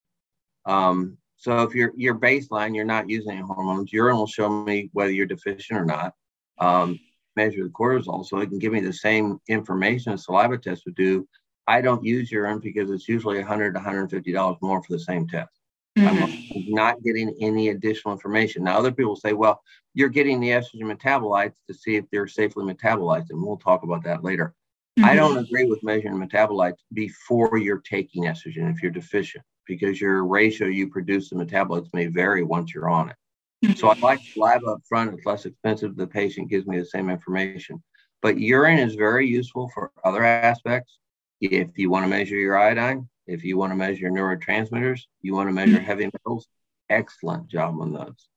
Um, 0.65 1.19
so 1.37 1.63
if 1.63 1.75
you're 1.75 1.93
your 1.97 2.17
baseline, 2.17 2.75
you're 2.75 2.85
not 2.85 3.09
using 3.09 3.33
any 3.33 3.41
hormones, 3.43 3.93
urine 3.93 4.17
will 4.17 4.27
show 4.27 4.49
me 4.49 4.91
whether 4.93 5.13
you're 5.13 5.27
deficient 5.27 5.81
or 5.81 5.85
not. 5.85 6.15
Um, 6.59 6.99
measure 7.37 7.63
the 7.63 7.71
cortisol, 7.71 8.27
so 8.27 8.39
it 8.39 8.49
can 8.49 8.59
give 8.59 8.73
me 8.73 8.81
the 8.81 8.93
same 8.93 9.41
information 9.49 10.13
a 10.13 10.19
saliva 10.19 10.59
test 10.59 10.83
would 10.85 10.97
do. 10.97 11.27
I 11.69 11.81
don't 11.81 12.03
use 12.03 12.33
urine 12.33 12.59
because 12.59 12.91
it's 12.91 13.09
usually 13.09 13.39
100 13.39 13.75
to 13.75 13.79
150 13.79 14.33
dollars 14.33 14.57
more 14.61 14.83
for 14.83 14.93
the 14.93 14.99
same 14.99 15.29
test. 15.29 15.53
Mm-hmm. 15.97 16.25
I'm 16.25 16.75
not 16.75 17.03
getting 17.03 17.35
any 17.41 17.69
additional 17.69 18.13
information. 18.13 18.65
Now, 18.65 18.79
other 18.79 18.93
people 18.93 19.17
say, 19.17 19.33
well, 19.33 19.63
you're 19.95 20.09
getting 20.09 20.41
the 20.41 20.51
estrogen 20.51 20.93
metabolites 20.93 21.55
to 21.69 21.75
see 21.75 21.97
if 21.97 22.05
they're 22.11 22.27
safely 22.27 22.65
metabolized, 22.65 23.31
and 23.31 23.43
we'll 23.43 23.57
talk 23.57 23.83
about 23.83 24.05
that 24.05 24.25
later. 24.25 24.55
Mm-hmm. 24.99 25.05
I 25.05 25.15
don't 25.15 25.39
agree 25.39 25.65
with 25.65 25.83
measuring 25.85 26.15
metabolites 26.15 26.79
before 26.93 27.57
you're 27.57 27.81
taking 27.81 28.25
estrogen 28.25 28.73
if 28.73 28.83
you're 28.83 28.91
deficient, 28.91 29.45
because 29.65 30.01
your 30.01 30.27
ratio 30.27 30.67
you 30.67 30.89
produce 30.89 31.31
the 31.31 31.37
metabolites 31.37 31.89
may 31.93 32.07
vary 32.07 32.43
once 32.43 32.75
you're 32.75 32.89
on 32.89 33.11
it. 33.11 33.17
Mm-hmm. 33.65 33.75
So 33.75 33.89
I 33.89 33.99
like 34.01 34.21
live 34.37 34.65
up 34.67 34.81
front. 34.89 35.15
It's 35.15 35.25
less 35.25 35.47
expensive. 35.47 35.97
The 35.97 36.07
patient 36.07 36.51
gives 36.51 36.67
me 36.67 36.81
the 36.81 36.87
same 36.87 37.11
information. 37.11 37.81
But 38.23 38.41
urine 38.41 38.81
is 38.81 38.97
very 38.97 39.29
useful 39.29 39.71
for 39.73 39.93
other 40.03 40.25
aspects. 40.25 40.99
If 41.41 41.79
you 41.79 41.91
want 41.91 42.05
to 42.05 42.09
measure 42.09 42.35
your 42.35 42.59
iodine, 42.59 43.09
if 43.29 43.45
you 43.45 43.57
want 43.57 43.71
to 43.71 43.77
measure 43.77 44.11
neurotransmitters, 44.11 45.03
you 45.23 45.35
want 45.35 45.49
to 45.49 45.53
measure 45.53 45.77
mm-hmm. 45.77 45.85
heavy 45.85 46.11
metals, 46.13 46.49
excellent 46.91 47.47
job 47.47 47.81
on 47.81 47.93
those. 47.93 48.29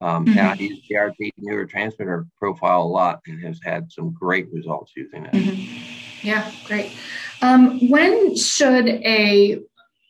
Um, 0.00 0.26
mm-hmm. 0.26 0.38
And 0.38 0.48
I 0.48 0.54
use 0.54 0.80
PRT 0.90 1.30
neurotransmitter 1.40 2.28
profile 2.36 2.82
a 2.82 2.84
lot 2.84 3.20
and 3.26 3.40
has 3.44 3.60
had 3.62 3.92
some 3.92 4.12
great 4.12 4.52
results 4.52 4.92
using 4.96 5.26
it. 5.26 5.32
Mm-hmm. 5.32 5.87
Yeah, 6.22 6.50
great. 6.64 6.92
Um, 7.42 7.88
when 7.88 8.36
should 8.36 8.88
a 8.88 9.60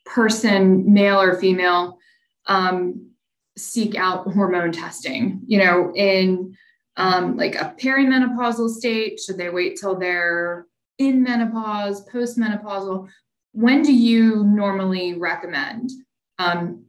person, 0.04 0.92
male 0.92 1.20
or 1.20 1.38
female, 1.38 1.98
um, 2.46 3.10
seek 3.56 3.94
out 3.94 4.32
hormone 4.32 4.72
testing? 4.72 5.42
You 5.46 5.58
know, 5.58 5.92
in 5.94 6.56
um, 6.96 7.36
like 7.36 7.54
a 7.54 7.74
perimenopausal 7.78 8.70
state, 8.70 9.20
should 9.20 9.38
they 9.38 9.50
wait 9.50 9.78
till 9.78 9.96
they're 9.96 10.66
in 10.98 11.22
menopause, 11.22 12.08
postmenopausal? 12.08 13.08
when 13.52 13.82
do 13.82 13.92
you 13.92 14.44
normally 14.44 15.14
recommend 15.14 15.90
um, 16.38 16.84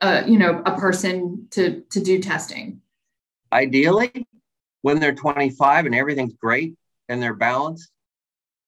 uh, 0.00 0.22
you 0.26 0.38
know 0.38 0.62
a 0.64 0.78
person 0.78 1.46
to 1.50 1.82
to 1.90 2.00
do 2.00 2.20
testing 2.20 2.80
ideally 3.52 4.26
when 4.82 5.00
they're 5.00 5.14
25 5.14 5.86
and 5.86 5.94
everything's 5.94 6.34
great 6.34 6.74
and 7.08 7.22
they're 7.22 7.34
balanced 7.34 7.90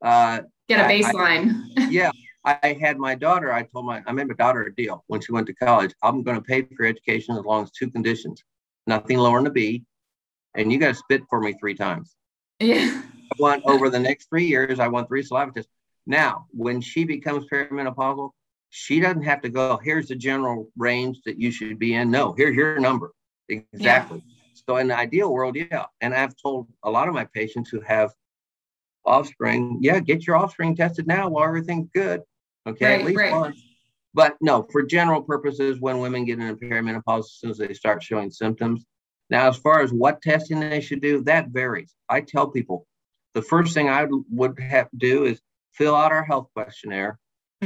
uh, 0.03 0.41
get 0.69 0.81
a 0.81 0.85
baseline 0.85 1.63
I, 1.77 1.85
I, 1.85 1.89
yeah 1.91 2.11
i 2.45 2.77
had 2.81 2.99
my 2.99 3.15
daughter 3.15 3.53
i 3.53 3.63
told 3.63 3.87
my 3.87 4.03
i 4.07 4.13
made 4.13 4.29
my 4.29 4.35
daughter 4.35 4.63
a 4.63 4.75
deal 4.75 5.05
when 5.07 5.21
she 5.21 5.33
went 5.33 5.47
to 5.49 5.55
college 5.55 5.93
i'm 6.03 6.23
going 6.23 6.37
to 6.37 6.43
pay 6.43 6.63
for 6.63 6.75
your 6.79 6.87
education 6.87 7.37
as 7.37 7.45
long 7.45 7.65
as 7.65 7.71
two 7.71 7.91
conditions 7.91 8.43
nothing 8.87 9.19
lower 9.19 9.39
than 9.39 9.49
a 9.49 9.51
b 9.51 9.85
and 10.55 10.73
you 10.73 10.79
got 10.79 10.89
to 10.89 10.95
spit 10.95 11.23
for 11.29 11.41
me 11.41 11.55
three 11.61 11.75
times 11.75 12.17
yeah 12.61 13.03
i 13.33 13.37
want 13.39 13.63
over 13.67 13.91
the 13.91 13.99
next 13.99 14.29
three 14.29 14.47
years 14.47 14.79
i 14.81 14.89
want 14.89 15.09
three 15.09 15.23
saliva 15.23 15.53
tests 15.53 15.71
now, 16.07 16.47
when 16.53 16.81
she 16.81 17.05
becomes 17.05 17.47
perimenopausal, 17.53 18.31
she 18.71 19.01
doesn't 19.01 19.23
have 19.23 19.43
to 19.43 19.49
go, 19.49 19.79
here's 19.83 20.09
the 20.09 20.15
general 20.15 20.71
range 20.77 21.19
that 21.27 21.39
you 21.39 21.51
should 21.51 21.79
be 21.79 21.95
in. 21.95 22.11
No, 22.11 22.33
here's 22.33 22.55
your 22.55 22.79
number. 22.79 23.13
Exactly. 23.49 24.23
Yeah. 24.25 24.33
So 24.69 24.77
in 24.77 24.89
the 24.89 24.97
ideal 24.97 25.33
world, 25.33 25.57
yeah. 25.57 25.87
And 26.01 26.15
I've 26.15 26.35
told 26.41 26.69
a 26.83 26.91
lot 26.91 27.09
of 27.09 27.15
my 27.15 27.25
patients 27.35 27.71
who 27.71 27.81
have 27.81 28.13
offspring, 29.07 29.79
yeah, 29.81 30.01
get 30.01 30.27
your 30.27 30.37
offspring 30.37 30.77
tested 30.77 31.07
now 31.07 31.29
while 31.29 31.45
everything's 31.45 31.89
good. 31.95 32.23
Okay, 32.67 32.87
right, 32.87 33.01
at 33.01 33.07
least 33.07 33.19
right. 33.19 33.33
once. 33.33 33.63
But 34.15 34.37
no, 34.41 34.67
for 34.73 34.83
general 34.83 35.23
purposes, 35.23 35.81
when 35.81 35.99
women 36.01 36.25
get 36.25 36.39
into 36.39 36.55
perimenopause, 36.57 37.21
as 37.21 37.33
soon 37.33 37.51
as 37.51 37.59
they 37.59 37.75
start 37.75 38.03
showing 38.03 38.31
symptoms. 38.31 38.85
Now, 39.29 39.49
as 39.49 39.57
far 39.57 39.81
as 39.81 39.93
what 39.93 40.23
testing 40.23 40.61
they 40.61 40.81
should 40.81 41.01
do, 41.01 41.23
that 41.25 41.49
varies. 41.49 41.95
I 42.09 42.21
tell 42.21 42.49
people 42.49 42.87
the 43.35 43.43
first 43.43 43.75
thing 43.75 43.89
I 43.89 44.07
would 44.31 44.59
have 44.59 44.91
to 44.91 44.97
do 44.97 45.25
is 45.25 45.41
fill 45.73 45.95
out 45.95 46.13
our 46.13 46.25
health 46.25 46.49
questionnaire, 46.55 47.19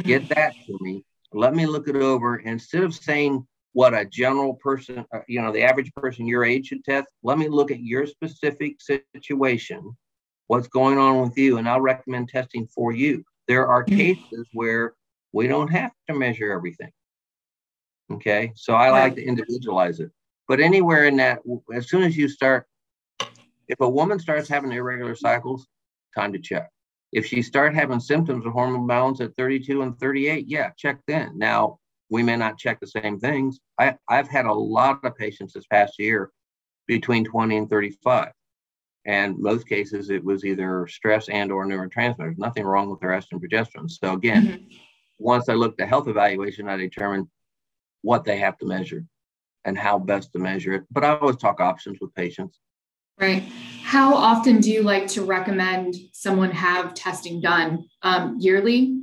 get 0.03 0.29
that 0.35 0.55
to 0.67 0.79
me, 0.81 1.05
let 1.33 1.55
me 1.55 1.67
look 1.67 1.89
it 1.89 1.97
over. 1.97 2.37
Instead 2.37 2.83
of 2.83 2.95
saying 2.95 3.47
what 3.73 3.95
a 3.95 4.05
general 4.05 4.55
person, 4.55 5.05
uh, 5.15 5.21
you 5.29 5.41
know, 5.41 5.53
the 5.53 5.63
average 5.63 5.93
person 5.95 6.27
your 6.27 6.45
age 6.45 6.67
should 6.67 6.85
test, 6.85 7.07
let 7.23 7.39
me 7.39 7.49
look 7.49 7.71
at 7.71 7.81
your 7.81 8.07
specific 8.07 8.79
situation, 9.15 9.97
what's 10.51 10.67
going 10.67 10.99
on 10.99 11.21
with 11.21 11.39
you, 11.39 11.59
and 11.59 11.69
I'll 11.69 11.81
recommend 11.81 12.29
testing 12.29 12.67
for 12.67 12.91
you. 12.91 13.23
There 13.47 13.69
are 13.69 13.85
mm-hmm. 13.85 13.97
cases 13.97 14.49
where 14.53 14.95
we 15.33 15.47
don't 15.47 15.69
have 15.69 15.93
to 16.09 16.15
measure 16.15 16.51
everything. 16.51 16.91
Okay, 18.11 18.51
so 18.57 18.75
I 18.75 18.91
like 18.91 19.15
to 19.15 19.25
individualize 19.25 20.01
it. 20.01 20.11
But 20.49 20.59
anywhere 20.59 21.05
in 21.05 21.17
that, 21.19 21.39
as 21.73 21.89
soon 21.89 22.03
as 22.03 22.17
you 22.17 22.29
start, 22.29 22.67
if 23.69 23.79
a 23.79 23.89
woman 23.89 24.19
starts 24.19 24.49
having 24.49 24.73
irregular 24.73 25.15
cycles, 25.15 25.69
time 26.17 26.33
to 26.33 26.41
check. 26.41 26.69
If 27.13 27.27
she 27.27 27.43
start 27.43 27.73
having 27.73 28.01
symptoms 28.01 28.45
of 28.45 28.53
hormone 28.53 28.89
balance 28.89 29.21
at 29.21 29.37
32 29.37 29.83
and 29.83 29.97
38, 30.01 30.47
yeah, 30.49 30.71
check 30.77 30.99
then. 31.07 31.39
Now, 31.39 31.79
we 32.09 32.25
may 32.25 32.35
not 32.35 32.59
check 32.59 32.81
the 32.81 32.89
same 32.89 33.21
things. 33.21 33.61
I, 33.79 33.95
I've 34.09 34.29
had 34.29 34.47
a 34.47 34.53
lot 34.53 35.05
of 35.05 35.17
patients 35.17 35.53
this 35.53 35.67
past 35.71 35.95
year 36.01 36.33
between 36.89 37.25
20 37.25 37.57
and 37.57 37.71
35. 37.71 38.33
And 39.07 39.39
most 39.39 39.67
cases, 39.67 40.11
it 40.11 40.23
was 40.23 40.45
either 40.45 40.87
stress 40.87 41.29
and 41.29 41.51
or 41.51 41.67
neurotransmitters. 41.67 42.39
Nothing 42.39 42.65
wrong 42.65 42.91
with 42.91 43.01
their 43.01 43.11
estrogen 43.11 43.41
progesterone. 43.41 43.91
So 43.91 44.13
again, 44.13 44.47
mm-hmm. 44.47 44.65
once 45.19 45.49
I 45.49 45.55
looked 45.55 45.81
at 45.81 45.89
health 45.89 46.09
evaluation, 46.09 46.69
I 46.69 46.77
determined 46.77 47.29
what 48.03 48.25
they 48.25 48.39
have 48.39 48.59
to 48.59 48.67
measure 48.67 49.05
and 49.65 49.77
how 49.77 49.99
best 49.99 50.33
to 50.33 50.39
measure 50.39 50.75
it. 50.75 50.85
But 50.91 51.05
I 51.05 51.17
always 51.17 51.37
talk 51.37 51.61
options 51.61 51.99
with 52.01 52.15
patients. 52.15 52.59
Right. 53.19 53.43
How 53.83 54.15
often 54.15 54.61
do 54.61 54.71
you 54.71 54.83
like 54.83 55.07
to 55.09 55.25
recommend 55.25 55.95
someone 56.13 56.51
have 56.53 56.95
testing 56.95 57.41
done? 57.41 57.87
Um, 58.03 58.37
yearly? 58.39 59.03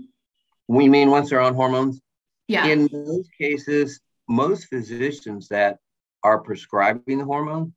We 0.68 0.90
mean 0.90 1.10
once 1.10 1.30
they're 1.30 1.42
on 1.42 1.54
hormones? 1.54 2.02
Yeah. 2.48 2.66
In 2.66 2.88
most 2.92 3.30
cases, 3.40 4.00
most 4.28 4.66
physicians 4.66 5.48
that 5.50 5.78
are 6.24 6.40
prescribing 6.40 7.20
the 7.20 7.26
hormone 7.26 7.74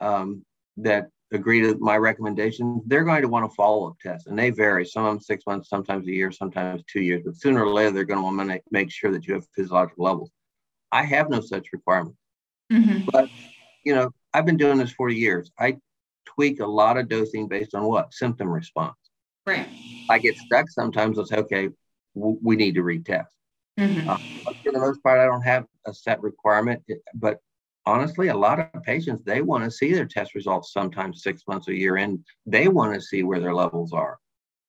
um, 0.00 0.44
that 0.76 1.08
agree 1.32 1.60
to 1.60 1.76
my 1.78 1.96
recommendations, 1.96 2.82
they're 2.86 3.04
going 3.04 3.22
to 3.22 3.28
want 3.28 3.44
a 3.44 3.48
follow 3.50 3.88
up 3.88 3.98
test, 4.00 4.26
and 4.26 4.38
they 4.38 4.50
vary. 4.50 4.84
Some 4.84 5.04
of 5.04 5.12
them 5.12 5.20
six 5.20 5.44
months, 5.46 5.68
sometimes 5.68 6.06
a 6.06 6.12
year, 6.12 6.32
sometimes 6.32 6.82
two 6.90 7.02
years. 7.02 7.22
But 7.24 7.36
sooner 7.36 7.64
or 7.64 7.72
later, 7.72 7.90
they're 7.90 8.04
going 8.04 8.18
to 8.18 8.24
want 8.24 8.50
to 8.50 8.60
make 8.70 8.90
sure 8.90 9.12
that 9.12 9.26
you 9.26 9.34
have 9.34 9.46
physiological 9.54 10.04
levels. 10.04 10.30
I 10.90 11.02
have 11.04 11.28
no 11.28 11.40
such 11.40 11.68
requirement, 11.72 12.16
mm-hmm. 12.72 13.08
but 13.12 13.28
you 13.84 13.94
know, 13.94 14.10
I've 14.32 14.46
been 14.46 14.56
doing 14.56 14.78
this 14.78 14.92
for 14.92 15.10
years. 15.10 15.50
I 15.58 15.76
tweak 16.26 16.60
a 16.60 16.66
lot 16.66 16.96
of 16.96 17.08
dosing 17.08 17.48
based 17.48 17.74
on 17.74 17.84
what 17.84 18.12
symptom 18.12 18.48
response. 18.48 18.96
Right. 19.46 19.68
I 20.10 20.18
get 20.18 20.36
stuck 20.36 20.68
sometimes. 20.70 21.18
I'll 21.18 21.26
say, 21.26 21.36
okay, 21.38 21.68
w- 22.14 22.38
we 22.42 22.56
need 22.56 22.74
to 22.74 22.82
retest. 22.82 23.26
Mm-hmm. 23.78 24.08
Uh, 24.08 24.18
for 24.62 24.72
the 24.72 24.78
most 24.78 25.02
part, 25.02 25.20
I 25.20 25.24
don't 25.26 25.42
have 25.42 25.64
a 25.86 25.94
set 25.94 26.22
requirement, 26.22 26.82
but 27.14 27.40
honestly, 27.88 28.28
a 28.28 28.36
lot 28.36 28.60
of 28.60 28.82
patients 28.82 29.22
they 29.24 29.40
want 29.40 29.64
to 29.64 29.70
see 29.70 29.94
their 29.94 30.04
test 30.04 30.34
results 30.34 30.72
sometimes 30.72 31.22
six 31.22 31.42
months 31.48 31.68
a 31.68 31.74
year 31.74 31.96
in. 31.96 32.22
They 32.44 32.68
want 32.68 32.92
to 32.94 33.00
see 33.00 33.22
where 33.22 33.40
their 33.40 33.54
levels 33.54 33.94
are. 33.94 34.18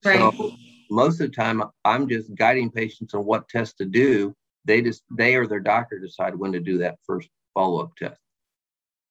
Right. 0.05 0.19
So 0.19 0.53
most 0.89 1.19
of 1.19 1.29
the 1.29 1.35
time, 1.35 1.61
I'm 1.83 2.07
just 2.07 2.33
guiding 2.33 2.71
patients 2.71 3.13
on 3.13 3.25
what 3.25 3.49
tests 3.49 3.75
to 3.75 3.85
do. 3.85 4.33
They 4.63 4.81
just 4.81 5.03
they 5.11 5.35
or 5.35 5.47
their 5.47 5.59
doctor 5.59 5.99
decide 5.99 6.35
when 6.35 6.53
to 6.53 6.61
do 6.61 6.77
that 6.77 6.97
first 7.05 7.29
follow 7.53 7.83
up 7.83 7.95
test. 7.97 8.19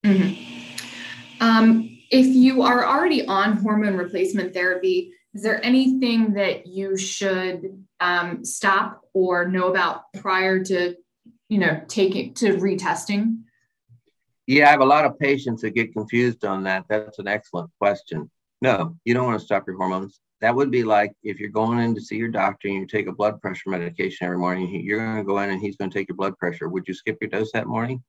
Mm-hmm. 0.04 1.42
Um, 1.42 1.98
if 2.10 2.26
you 2.26 2.62
are 2.62 2.86
already 2.86 3.26
on 3.26 3.58
hormone 3.58 3.96
replacement 3.96 4.54
therapy, 4.54 5.12
is 5.34 5.42
there 5.42 5.62
anything 5.62 6.32
that 6.34 6.66
you 6.66 6.96
should 6.96 7.84
um, 8.00 8.44
stop 8.44 9.02
or 9.12 9.46
know 9.46 9.68
about 9.68 10.04
prior 10.14 10.64
to, 10.64 10.96
you 11.50 11.58
know, 11.58 11.82
taking 11.88 12.32
to 12.34 12.56
retesting? 12.56 13.42
Yeah, 14.48 14.68
I 14.68 14.70
have 14.70 14.80
a 14.80 14.86
lot 14.86 15.04
of 15.04 15.18
patients 15.18 15.60
that 15.60 15.74
get 15.74 15.92
confused 15.92 16.42
on 16.42 16.62
that. 16.62 16.86
That's 16.88 17.18
an 17.18 17.28
excellent 17.28 17.70
question. 17.78 18.30
No, 18.62 18.96
you 19.04 19.12
don't 19.12 19.26
want 19.26 19.38
to 19.38 19.44
stop 19.44 19.64
your 19.66 19.76
hormones. 19.76 20.20
That 20.40 20.54
would 20.54 20.70
be 20.70 20.84
like 20.84 21.12
if 21.22 21.38
you're 21.38 21.50
going 21.50 21.80
in 21.80 21.94
to 21.94 22.00
see 22.00 22.16
your 22.16 22.30
doctor 22.30 22.68
and 22.68 22.78
you 22.78 22.86
take 22.86 23.08
a 23.08 23.12
blood 23.12 23.42
pressure 23.42 23.68
medication 23.68 24.24
every 24.24 24.38
morning, 24.38 24.66
you're 24.82 25.04
going 25.04 25.18
to 25.18 25.22
go 25.22 25.38
in 25.40 25.50
and 25.50 25.60
he's 25.60 25.76
going 25.76 25.90
to 25.90 25.94
take 25.94 26.08
your 26.08 26.16
blood 26.16 26.34
pressure. 26.38 26.70
Would 26.70 26.88
you 26.88 26.94
skip 26.94 27.18
your 27.20 27.28
dose 27.28 27.52
that 27.52 27.66
morning? 27.66 28.02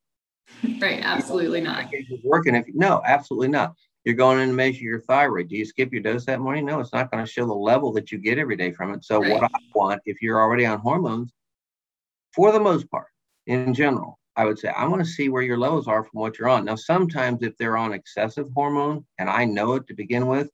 Right, 0.80 1.02
absolutely 1.04 1.60
not. 1.60 1.92
Working 2.24 2.56
if 2.56 2.66
no, 2.74 3.02
absolutely 3.06 3.50
not. 3.50 3.74
You're 4.06 4.16
going 4.16 4.40
in 4.40 4.48
to 4.48 4.56
measure 4.56 4.82
your 4.82 5.02
thyroid. 5.02 5.50
Do 5.50 5.58
you 5.58 5.66
skip 5.66 5.92
your 5.92 6.02
dose 6.02 6.26
that 6.28 6.40
morning? 6.40 6.66
No, 6.66 6.80
it's 6.80 6.94
not 6.94 7.12
going 7.12 7.24
to 7.24 7.30
show 7.30 7.48
the 7.48 7.54
level 7.54 7.92
that 7.94 8.14
you 8.14 8.18
get 8.18 8.38
every 8.38 8.56
day 8.56 8.72
from 8.72 8.94
it. 8.94 9.04
So 9.04 9.20
right. 9.20 9.34
what 9.34 9.44
I 9.44 9.50
want, 9.76 10.02
if 10.06 10.22
you're 10.22 10.40
already 10.40 10.66
on 10.66 10.80
hormones, 10.80 11.34
for 12.34 12.54
the 12.54 12.62
most 12.62 12.90
part, 12.90 13.08
in 13.46 13.74
general, 13.74 14.19
I 14.40 14.46
would 14.46 14.58
say 14.58 14.70
I 14.70 14.88
want 14.88 15.04
to 15.04 15.12
see 15.12 15.28
where 15.28 15.42
your 15.44 15.58
levels 15.58 15.86
are 15.90 16.02
from 16.02 16.22
what 16.22 16.40
you're 16.40 16.48
on. 16.48 16.64
Now, 16.64 16.76
sometimes 16.76 17.44
if 17.44 17.58
they're 17.58 17.76
on 17.76 17.92
excessive 17.92 18.48
hormone 18.56 19.06
and 19.18 19.30
I 19.30 19.44
know 19.44 19.74
it 19.74 19.86
to 19.88 19.94
begin 19.94 20.28
with, 20.28 20.50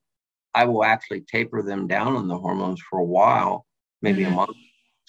I 0.56 0.66
will 0.66 0.84
actually 0.84 1.22
taper 1.22 1.62
them 1.62 1.86
down 1.86 2.16
on 2.16 2.28
the 2.28 2.36
hormones 2.36 2.82
for 2.82 2.98
a 2.98 3.04
while, 3.04 3.68
maybe 4.02 4.24
mm-hmm. 4.24 4.34
a 4.34 4.38
month, 4.38 4.58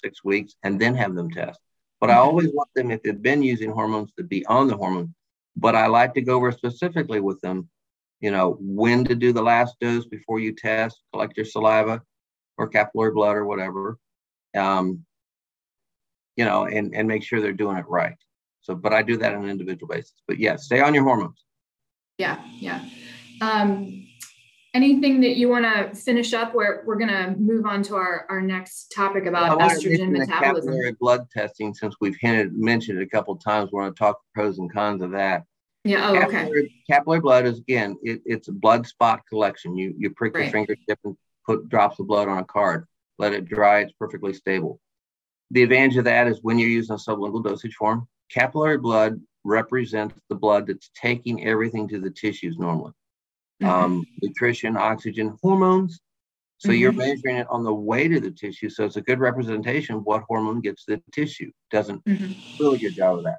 six 0.03 0.23
weeks, 0.23 0.53
and 0.61 0.79
then 0.79 0.93
have 0.93 1.15
them 1.15 1.31
test. 1.31 1.59
But 1.99 2.11
mm-hmm. 2.11 2.19
I 2.19 2.21
always 2.21 2.49
want 2.53 2.69
them, 2.75 2.91
if 2.91 3.01
they've 3.01 3.19
been 3.19 3.41
using 3.41 3.71
hormones, 3.71 4.13
to 4.13 4.23
be 4.23 4.45
on 4.45 4.67
the 4.67 4.77
hormone. 4.77 5.15
But 5.55 5.75
I 5.75 5.87
like 5.87 6.13
to 6.13 6.21
go 6.21 6.35
over 6.35 6.51
specifically 6.51 7.19
with 7.19 7.41
them, 7.41 7.69
you 8.19 8.29
know, 8.29 8.57
when 8.59 9.05
to 9.05 9.15
do 9.15 9.33
the 9.33 9.41
last 9.41 9.75
dose 9.81 10.05
before 10.05 10.39
you 10.39 10.53
test, 10.53 11.01
collect 11.11 11.35
your 11.35 11.47
saliva 11.47 12.03
or 12.59 12.67
capillary 12.67 13.11
blood 13.11 13.37
or 13.37 13.45
whatever, 13.47 13.97
um, 14.55 15.03
you 16.35 16.45
know, 16.45 16.65
and, 16.65 16.93
and 16.93 17.07
make 17.07 17.23
sure 17.23 17.41
they're 17.41 17.53
doing 17.53 17.77
it 17.77 17.87
right. 17.87 18.17
So, 18.67 18.75
but 18.75 18.91
I 18.91 19.01
do 19.01 19.15
that 19.17 19.33
on 19.33 19.45
an 19.45 19.49
individual 19.49 19.87
basis. 19.87 20.13
But 20.27 20.39
yeah, 20.39 20.57
stay 20.57 20.81
on 20.81 20.93
your 20.93 21.05
hormones. 21.05 21.41
Yeah, 22.17 22.41
yeah. 22.59 22.83
Um, 23.39 24.07
anything 24.73 25.21
that 25.21 25.37
you 25.37 25.47
want 25.47 25.63
to 25.63 25.95
finish 25.95 26.33
up 26.33 26.53
where 26.53 26.83
we're 26.85 26.97
going 26.97 27.07
to 27.07 27.33
move 27.39 27.65
on 27.65 27.81
to 27.83 27.95
our, 27.95 28.25
our 28.29 28.41
next 28.41 28.91
topic 28.93 29.25
about 29.25 29.57
well, 29.57 29.69
estrogen 29.69 30.11
metabolism 30.11 30.73
capillary 30.73 30.91
blood 30.99 31.29
testing 31.31 31.73
since 31.73 31.95
we've 32.01 32.17
hinted 32.19 32.53
mentioned 32.57 32.99
it 32.99 33.03
a 33.03 33.07
couple 33.07 33.33
of 33.33 33.41
times 33.41 33.71
we're 33.71 33.83
going 33.83 33.93
to 33.93 33.97
talk 33.97 34.19
pros 34.35 34.59
and 34.59 34.71
cons 34.71 35.01
of 35.01 35.11
that 35.11 35.43
yeah 35.83 36.09
oh 36.09 36.13
capillary, 36.13 36.65
okay 36.65 36.73
capillary 36.89 37.21
blood 37.21 37.45
is 37.45 37.59
again 37.59 37.97
it, 38.03 38.21
it's 38.25 38.49
a 38.49 38.51
blood 38.51 38.85
spot 38.85 39.21
collection 39.29 39.75
you 39.77 39.93
you 39.97 40.09
prick 40.09 40.35
right. 40.35 40.43
your 40.43 40.51
fingertip 40.51 40.99
and 41.05 41.15
put 41.45 41.67
drops 41.69 41.99
of 41.99 42.07
blood 42.07 42.27
on 42.27 42.37
a 42.37 42.45
card 42.45 42.85
let 43.17 43.33
it 43.33 43.45
dry 43.45 43.79
it's 43.79 43.93
perfectly 43.93 44.33
stable 44.33 44.79
the 45.51 45.63
advantage 45.63 45.97
of 45.97 46.03
that 46.03 46.27
is 46.27 46.39
when 46.41 46.59
you're 46.59 46.69
using 46.69 46.95
a 46.95 46.97
sublingual 46.97 47.43
dosage 47.43 47.75
form 47.75 48.07
capillary 48.31 48.77
blood 48.77 49.19
represents 49.43 50.15
the 50.29 50.35
blood 50.35 50.67
that's 50.67 50.89
taking 50.99 51.45
everything 51.45 51.87
to 51.87 51.99
the 51.99 52.09
tissues 52.11 52.57
normally 52.57 52.91
mm-hmm. 53.61 53.71
um, 53.71 54.05
nutrition, 54.21 54.77
oxygen, 54.77 55.37
hormones. 55.41 55.99
So 56.59 56.69
mm-hmm. 56.69 56.79
you're 56.79 56.91
measuring 56.91 57.37
it 57.37 57.47
on 57.49 57.63
the 57.63 57.73
way 57.73 58.07
to 58.07 58.19
the 58.19 58.31
tissue. 58.31 58.69
So 58.69 58.85
it's 58.85 58.95
a 58.95 59.01
good 59.01 59.19
representation 59.19 59.95
of 59.95 60.03
what 60.03 60.23
hormone 60.27 60.61
gets 60.61 60.85
the 60.85 61.01
tissue. 61.11 61.51
Doesn't 61.71 62.03
mm-hmm. 62.05 62.63
really 62.63 62.79
good 62.79 62.95
job 62.95 63.19
of 63.19 63.23
that. 63.25 63.37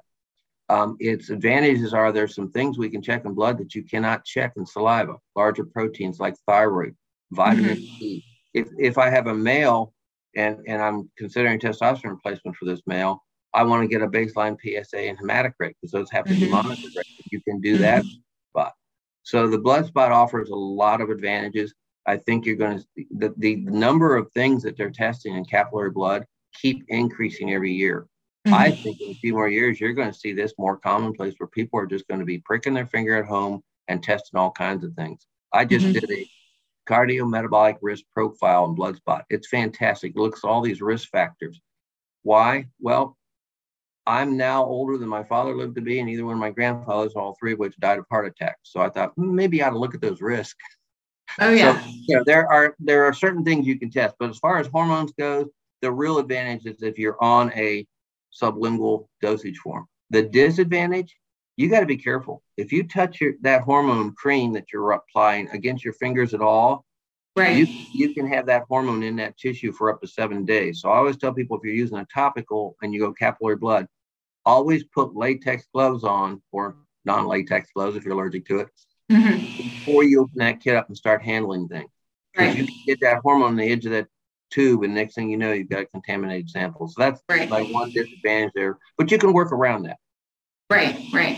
Um, 0.69 0.97
its 0.99 1.29
advantages 1.29 1.93
are 1.93 2.11
there's 2.11 2.35
some 2.35 2.51
things 2.51 2.77
we 2.77 2.89
can 2.89 3.01
check 3.01 3.25
in 3.25 3.33
blood 3.33 3.57
that 3.57 3.73
you 3.73 3.83
cannot 3.83 4.23
check 4.23 4.53
in 4.55 4.65
saliva, 4.65 5.15
larger 5.35 5.65
proteins 5.65 6.19
like 6.19 6.35
thyroid, 6.45 6.95
vitamin 7.31 7.77
mm-hmm. 7.77 7.99
D. 7.99 8.25
If, 8.53 8.67
if 8.77 8.97
I 8.97 9.09
have 9.09 9.27
a 9.27 9.33
male 9.33 9.93
and, 10.35 10.59
and 10.67 10.81
I'm 10.81 11.09
considering 11.17 11.59
testosterone 11.59 12.11
replacement 12.11 12.55
for 12.55 12.65
this 12.65 12.81
male, 12.85 13.23
I 13.53 13.63
want 13.63 13.81
to 13.83 13.87
get 13.87 14.01
a 14.01 14.07
baseline 14.07 14.57
PSA 14.59 14.99
and 14.99 15.17
hematocrit 15.17 15.73
because 15.81 15.91
those 15.91 16.11
have 16.11 16.25
to 16.25 16.33
be 16.33 16.41
mm-hmm. 16.41 16.51
monitored. 16.51 16.91
You 17.31 17.41
can 17.41 17.59
do 17.61 17.77
that 17.79 18.03
spot. 18.51 18.73
so 19.23 19.47
the 19.47 19.57
blood 19.57 19.85
spot 19.85 20.11
offers 20.11 20.49
a 20.49 20.55
lot 20.55 21.01
of 21.01 21.09
advantages. 21.09 21.73
I 22.05 22.17
think 22.17 22.45
you're 22.45 22.55
going 22.55 22.79
to 22.79 23.05
the, 23.17 23.33
the 23.37 23.57
number 23.57 24.15
of 24.15 24.31
things 24.31 24.63
that 24.63 24.77
they're 24.77 24.89
testing 24.89 25.35
in 25.35 25.45
capillary 25.45 25.91
blood 25.91 26.25
keep 26.53 26.83
increasing 26.87 27.53
every 27.53 27.73
year. 27.73 28.07
Mm-hmm. 28.47 28.53
I 28.53 28.71
think 28.71 29.01
in 29.01 29.11
a 29.11 29.15
few 29.15 29.33
more 29.33 29.49
years, 29.49 29.79
you're 29.79 29.93
going 29.93 30.11
to 30.11 30.17
see 30.17 30.33
this 30.33 30.53
more 30.57 30.77
commonplace 30.77 31.35
where 31.37 31.47
people 31.47 31.79
are 31.79 31.85
just 31.85 32.07
going 32.07 32.19
to 32.19 32.25
be 32.25 32.39
pricking 32.39 32.73
their 32.73 32.87
finger 32.87 33.17
at 33.17 33.25
home 33.25 33.61
and 33.87 34.01
testing 34.01 34.39
all 34.39 34.51
kinds 34.51 34.83
of 34.83 34.93
things. 34.93 35.25
I 35.53 35.65
just 35.65 35.85
mm-hmm. 35.85 35.99
did 35.99 36.11
a 36.11 36.29
cardiometabolic 36.87 37.77
risk 37.81 38.05
profile 38.13 38.65
and 38.65 38.75
blood 38.75 38.95
spot. 38.95 39.25
It's 39.29 39.47
fantastic. 39.47 40.11
It 40.11 40.19
looks 40.19 40.41
at 40.43 40.47
all 40.47 40.61
these 40.61 40.81
risk 40.81 41.09
factors. 41.09 41.59
Why? 42.23 42.67
Well, 42.79 43.17
I'm 44.09 44.35
now 44.37 44.65
older 44.65 44.97
than 44.97 45.07
my 45.07 45.23
father 45.23 45.55
lived 45.55 45.75
to 45.75 45.81
be, 45.81 45.99
and 45.99 46.09
either 46.09 46.25
one 46.25 46.33
of 46.33 46.39
my 46.39 46.49
grandfathers, 46.49 47.13
all 47.13 47.37
three 47.39 47.53
of 47.53 47.59
which 47.59 47.77
died 47.79 47.99
of 47.99 48.05
heart 48.09 48.25
attacks. 48.25 48.71
So 48.71 48.81
I 48.81 48.89
thought 48.89 49.13
hmm, 49.13 49.35
maybe 49.35 49.61
I 49.61 49.67
ought 49.67 49.71
to 49.71 49.77
look 49.77 49.93
at 49.93 50.01
those 50.01 50.19
risks. 50.19 50.63
Oh 51.39 51.51
yeah. 51.51 51.79
So, 51.79 51.87
you 52.07 52.15
know, 52.17 52.23
there 52.25 52.51
are 52.51 52.75
there 52.79 53.05
are 53.05 53.13
certain 53.13 53.45
things 53.45 53.67
you 53.67 53.77
can 53.77 53.91
test, 53.91 54.15
but 54.19 54.31
as 54.31 54.39
far 54.39 54.57
as 54.57 54.65
hormones 54.65 55.11
goes, 55.11 55.45
the 55.83 55.91
real 55.91 56.17
advantage 56.17 56.65
is 56.65 56.81
if 56.81 56.97
you're 56.97 57.23
on 57.23 57.53
a 57.53 57.85
sublingual 58.33 59.07
dosage 59.21 59.57
form. 59.57 59.85
The 60.09 60.23
disadvantage, 60.23 61.15
you 61.55 61.69
got 61.69 61.81
to 61.81 61.85
be 61.85 61.97
careful. 61.97 62.41
If 62.57 62.71
you 62.71 62.87
touch 62.87 63.21
your, 63.21 63.33
that 63.41 63.61
hormone 63.61 64.13
cream 64.13 64.53
that 64.53 64.73
you're 64.73 64.91
applying 64.91 65.49
against 65.49 65.85
your 65.85 65.93
fingers 65.93 66.33
at 66.33 66.41
all, 66.41 66.83
right. 67.35 67.55
you, 67.55 67.67
you 67.93 68.15
can 68.15 68.27
have 68.27 68.47
that 68.47 68.63
hormone 68.67 69.03
in 69.03 69.15
that 69.17 69.37
tissue 69.37 69.71
for 69.71 69.91
up 69.91 70.01
to 70.01 70.07
seven 70.07 70.45
days. 70.45 70.81
So 70.81 70.89
I 70.89 70.97
always 70.97 71.17
tell 71.17 71.31
people 71.31 71.57
if 71.57 71.63
you're 71.63 71.75
using 71.75 71.99
a 71.99 72.07
topical 72.11 72.75
and 72.81 72.91
you 72.91 72.99
go 73.01 73.13
capillary 73.13 73.57
blood, 73.57 73.87
always 74.49 74.83
put 74.83 75.15
latex 75.15 75.65
gloves 75.73 76.03
on 76.03 76.41
or 76.51 76.75
non-latex 77.05 77.69
gloves 77.75 77.95
if 77.95 78.03
you're 78.03 78.13
allergic 78.13 78.45
to 78.47 78.59
it 78.59 78.67
mm-hmm. 79.11 79.37
before 79.57 80.03
you 80.03 80.21
open 80.21 80.37
that 80.37 80.59
kit 80.59 80.75
up 80.75 80.87
and 80.87 80.97
start 80.97 81.21
handling 81.21 81.67
things. 81.67 81.89
Right. 82.37 82.57
You 82.57 82.67
get 82.85 82.99
that 83.01 83.19
hormone 83.23 83.49
on 83.49 83.55
the 83.55 83.69
edge 83.69 83.85
of 83.85 83.91
that 83.91 84.07
tube, 84.51 84.83
and 84.83 84.93
next 84.95 85.15
thing 85.15 85.29
you 85.29 85.37
know, 85.37 85.51
you've 85.51 85.69
got 85.69 85.81
a 85.81 85.85
contaminated 85.85 86.49
sample. 86.49 86.87
So 86.87 86.95
that's 86.97 87.21
right. 87.29 87.49
like 87.49 87.71
one 87.71 87.91
disadvantage 87.91 88.51
there, 88.55 88.77
but 88.97 89.11
you 89.11 89.17
can 89.17 89.33
work 89.33 89.51
around 89.51 89.83
that. 89.83 89.97
Right, 90.69 90.99
right. 91.13 91.37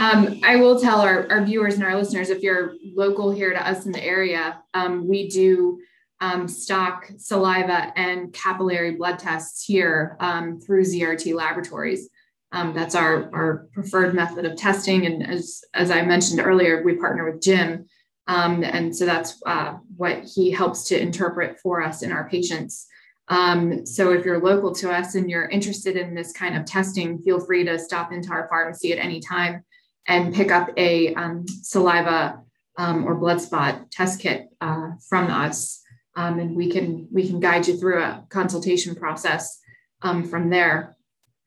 Um, 0.00 0.40
I 0.44 0.56
will 0.56 0.80
tell 0.80 1.00
our, 1.00 1.30
our 1.30 1.44
viewers 1.44 1.74
and 1.74 1.84
our 1.84 1.94
listeners 1.94 2.30
if 2.30 2.42
you're 2.42 2.74
local 2.94 3.30
here 3.30 3.52
to 3.52 3.68
us 3.68 3.84
in 3.86 3.92
the 3.92 4.02
area, 4.02 4.62
um, 4.72 5.06
we 5.06 5.28
do 5.28 5.80
um, 6.20 6.48
stock 6.48 7.10
saliva 7.16 7.92
and 7.96 8.32
capillary 8.32 8.92
blood 8.92 9.18
tests 9.18 9.64
here 9.64 10.16
um, 10.20 10.60
through 10.60 10.84
ZRT 10.84 11.34
laboratories. 11.34 12.08
Um, 12.52 12.74
that's 12.74 12.94
our, 12.94 13.30
our 13.32 13.68
preferred 13.72 14.14
method 14.14 14.44
of 14.44 14.56
testing. 14.56 15.06
And 15.06 15.26
as, 15.26 15.62
as 15.74 15.90
I 15.90 16.02
mentioned 16.02 16.40
earlier, 16.40 16.82
we 16.82 16.96
partner 16.96 17.30
with 17.30 17.40
Jim. 17.40 17.86
Um, 18.26 18.64
and 18.64 18.94
so 18.94 19.06
that's 19.06 19.40
uh, 19.46 19.74
what 19.96 20.24
he 20.24 20.50
helps 20.50 20.84
to 20.84 21.00
interpret 21.00 21.58
for 21.60 21.82
us 21.82 22.02
in 22.02 22.12
our 22.12 22.28
patients. 22.28 22.86
Um, 23.28 23.86
so 23.86 24.12
if 24.12 24.24
you're 24.24 24.40
local 24.40 24.74
to 24.76 24.90
us 24.90 25.14
and 25.14 25.30
you're 25.30 25.48
interested 25.48 25.96
in 25.96 26.14
this 26.14 26.32
kind 26.32 26.56
of 26.56 26.64
testing, 26.64 27.22
feel 27.22 27.38
free 27.38 27.64
to 27.64 27.78
stop 27.78 28.12
into 28.12 28.30
our 28.30 28.48
pharmacy 28.48 28.92
at 28.92 28.98
any 28.98 29.20
time 29.20 29.64
and 30.08 30.34
pick 30.34 30.50
up 30.50 30.70
a 30.76 31.14
um, 31.14 31.46
saliva 31.46 32.40
um, 32.76 33.04
or 33.04 33.14
blood 33.14 33.40
spot 33.40 33.90
test 33.92 34.20
kit 34.20 34.48
uh, 34.60 34.90
from 35.08 35.28
us. 35.28 35.80
Um, 36.16 36.40
and 36.40 36.56
we 36.56 36.68
can 36.70 37.06
we 37.12 37.26
can 37.26 37.38
guide 37.38 37.68
you 37.68 37.76
through 37.76 38.02
a 38.02 38.24
consultation 38.30 38.96
process 38.96 39.60
from 40.00 40.50
there. 40.50 40.96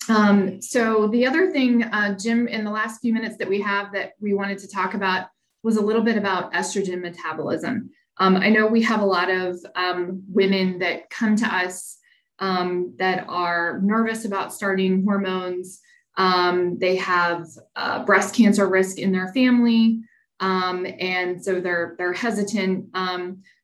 Um, 0.10 0.62
so 0.62 1.08
the 1.08 1.26
other 1.26 1.52
thing, 1.52 1.84
uh, 1.84 2.18
Jim, 2.18 2.48
in 2.48 2.64
the 2.64 2.72
last 2.72 3.02
few 3.02 3.14
minutes 3.14 3.38
that 3.38 3.50
we 3.50 3.62
have 3.62 3.92
that 3.94 4.14
we 4.20 4.34
wanted 4.34 4.58
to 4.60 4.68
talk 4.68 4.94
about 4.94 5.28
was 5.64 5.78
a 5.78 5.82
little 5.82 6.02
bit 6.02 6.18
about 6.18 6.54
estrogen 6.54 7.02
metabolism. 7.02 7.90
Um, 8.18 8.36
I 8.36 8.50
know 8.50 8.68
we 8.68 8.82
have 8.84 9.02
a 9.02 9.06
lot 9.06 9.30
of 9.30 9.58
um, 9.76 10.24
women 10.28 10.80
that 10.80 11.10
come 11.10 11.36
to 11.38 11.46
us 11.46 11.98
um, 12.40 12.94
that 13.00 13.26
are 13.28 13.80
nervous 13.82 14.26
about 14.26 14.54
starting 14.54 15.04
hormones. 15.04 15.80
Um, 16.18 16.78
they 16.78 16.98
have 16.98 17.48
uh, 17.76 18.06
breast 18.06 18.36
cancer 18.36 18.68
risk 18.68 19.00
in 19.00 19.12
their 19.12 19.30
family, 19.34 20.02
um, 20.40 20.86
and 21.00 21.44
so 21.44 21.60
they're 21.60 21.96
they're 21.98 22.14
hesitant. 22.14 22.90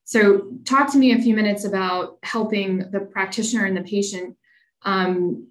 so, 0.06 0.48
talk 0.66 0.92
to 0.94 0.98
me 0.98 1.12
a 1.12 1.22
few 1.22 1.36
minutes 1.36 1.66
about 1.66 2.18
helping 2.24 2.90
the 2.92 3.02
practitioner 3.02 3.66
and 3.66 3.78
the 3.78 3.84
patient 3.84 4.36
um, 4.84 5.48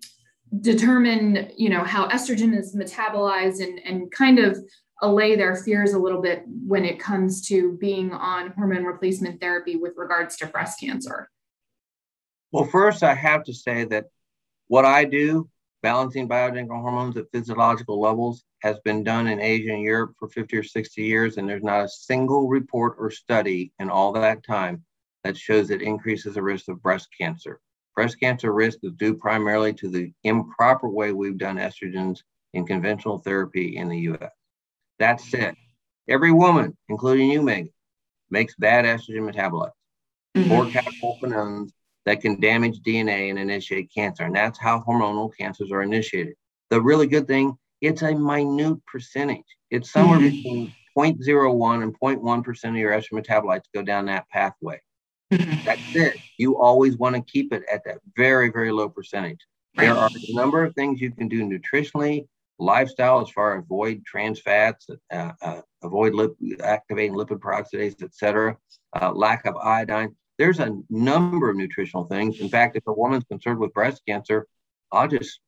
determine 0.61 1.51
you 1.57 1.69
know 1.69 1.85
how 1.85 2.09
estrogen 2.09 2.57
is 2.57 2.75
metabolized 2.75 3.63
and, 3.63 3.79
and 3.81 4.11
kind 4.11 4.39
of 4.39 4.59
allay 5.03 5.37
their 5.37 5.55
fears 5.55 5.93
a 5.93 5.99
little 5.99 6.21
bit 6.21 6.43
when 6.47 6.85
it 6.85 6.99
comes 6.99 7.47
to 7.47 7.77
being 7.79 8.13
on 8.13 8.51
hormone 8.51 8.85
replacement 8.85 9.41
therapy 9.41 9.77
with 9.77 9.95
regards 9.97 10.37
to 10.37 10.47
breast 10.47 10.81
cancer. 10.81 11.29
Well 12.51 12.65
first 12.65 13.03
i 13.03 13.15
have 13.15 13.45
to 13.45 13.55
say 13.55 13.85
that 13.85 14.07
what 14.69 14.85
i 14.85 15.05
do 15.05 15.49
balancing 15.83 16.29
bioidentical 16.29 16.81
hormones 16.81 17.17
at 17.17 17.31
physiological 17.33 18.01
levels 18.01 18.45
has 18.63 18.79
been 18.81 19.05
done 19.05 19.27
in 19.27 19.41
asia 19.41 19.73
and 19.73 19.83
europe 19.83 20.15
for 20.19 20.29
50 20.29 20.57
or 20.57 20.63
60 20.63 21.03
years 21.03 21.37
and 21.37 21.49
there's 21.49 21.63
not 21.63 21.85
a 21.85 21.89
single 21.89 22.49
report 22.49 22.97
or 22.99 23.11
study 23.11 23.73
in 23.79 23.91
all 23.91 24.13
that 24.13 24.45
time 24.45 24.83
that 25.25 25.37
shows 25.37 25.71
it 25.71 25.83
increases 25.83 26.35
the 26.35 26.43
risk 26.43 26.69
of 26.69 26.83
breast 26.83 27.09
cancer 27.19 27.61
Breast 27.99 28.21
cancer 28.21 28.53
risk 28.53 28.79
is 28.85 28.93
due 28.93 29.13
primarily 29.13 29.73
to 29.73 29.89
the 29.89 30.13
improper 30.23 30.89
way 30.89 31.11
we've 31.11 31.37
done 31.37 31.57
estrogens 31.57 32.21
in 32.55 32.65
conventional 32.65 33.19
therapy 33.19 33.77
in 33.77 33.89
the 33.89 33.99
US. 34.11 34.31
That 35.01 35.21
said, 35.21 35.57
every 36.09 36.31
woman, 36.31 36.77
including 36.89 37.29
you, 37.29 37.43
Megan, 37.43 37.73
makes 38.31 38.55
bad 38.55 38.85
estrogen 38.85 39.29
metabolites 39.29 39.73
mm-hmm. 40.37 40.53
or 40.53 40.67
catecholquinones 40.67 41.71
that 42.07 42.21
can 42.21 42.39
damage 42.39 42.79
DNA 42.87 43.31
and 43.31 43.39
initiate 43.41 43.93
cancer. 43.93 44.23
And 44.23 44.37
that's 44.37 44.61
how 44.61 44.85
hormonal 44.87 45.33
cancers 45.37 45.73
are 45.73 45.83
initiated. 45.83 46.35
The 46.71 46.81
really 46.81 47.09
good 47.09 47.27
thing, 47.27 47.59
it's 47.81 48.03
a 48.03 48.15
minute 48.15 48.79
percentage. 48.87 49.43
It's 49.73 49.91
somewhere 49.91 50.21
mm-hmm. 50.21 50.37
between 50.37 50.75
0.01 50.97 51.83
and 51.83 51.99
0.1% 51.99 52.65
of 52.69 52.77
your 52.77 52.93
estrogen 52.93 53.25
metabolites 53.25 53.65
go 53.75 53.83
down 53.83 54.07
that 54.07 54.29
pathway. 54.29 54.81
Mm-hmm. 55.33 55.65
That's 55.65 55.97
it. 55.97 56.17
You 56.39 56.59
always 56.59 56.97
want 56.97 57.17
to 57.17 57.23
keep 57.23 57.53
it 57.53 57.63
at 57.71 57.85
that 57.85 57.99
very, 58.17 58.51
very 58.51 58.73
low 58.73 58.89
percentage. 58.89 59.41
There 59.75 59.95
are 59.95 60.09
a 60.09 60.35
number 60.35 60.65
of 60.65 60.75
things 60.75 61.01
you 61.01 61.13
can 61.13 61.29
do 61.29 61.45
nutritionally, 61.45 62.27
lifestyle, 62.59 63.21
as 63.21 63.31
far 63.31 63.57
as 63.57 63.63
avoid 63.63 64.05
trans 64.05 64.41
fats, 64.41 64.89
uh, 65.13 65.33
uh, 65.41 65.61
avoid 65.83 66.15
lip, 66.15 66.35
activating 66.63 67.15
lipid 67.15 67.39
peroxidase, 67.39 68.03
etc. 68.03 68.57
Uh, 69.01 69.13
lack 69.13 69.47
of 69.47 69.57
iodine. 69.57 70.17
There's 70.39 70.59
a 70.59 70.77
number 70.91 71.51
of 71.51 71.57
nutritional 71.57 72.05
things. 72.05 72.41
In 72.41 72.49
fact, 72.49 72.77
if 72.77 72.83
a 72.87 72.93
woman's 72.93 73.25
concerned 73.25 73.59
with 73.61 73.73
breast 73.73 74.03
cancer, 74.07 74.47
I'll 74.91 75.09
just 75.09 75.41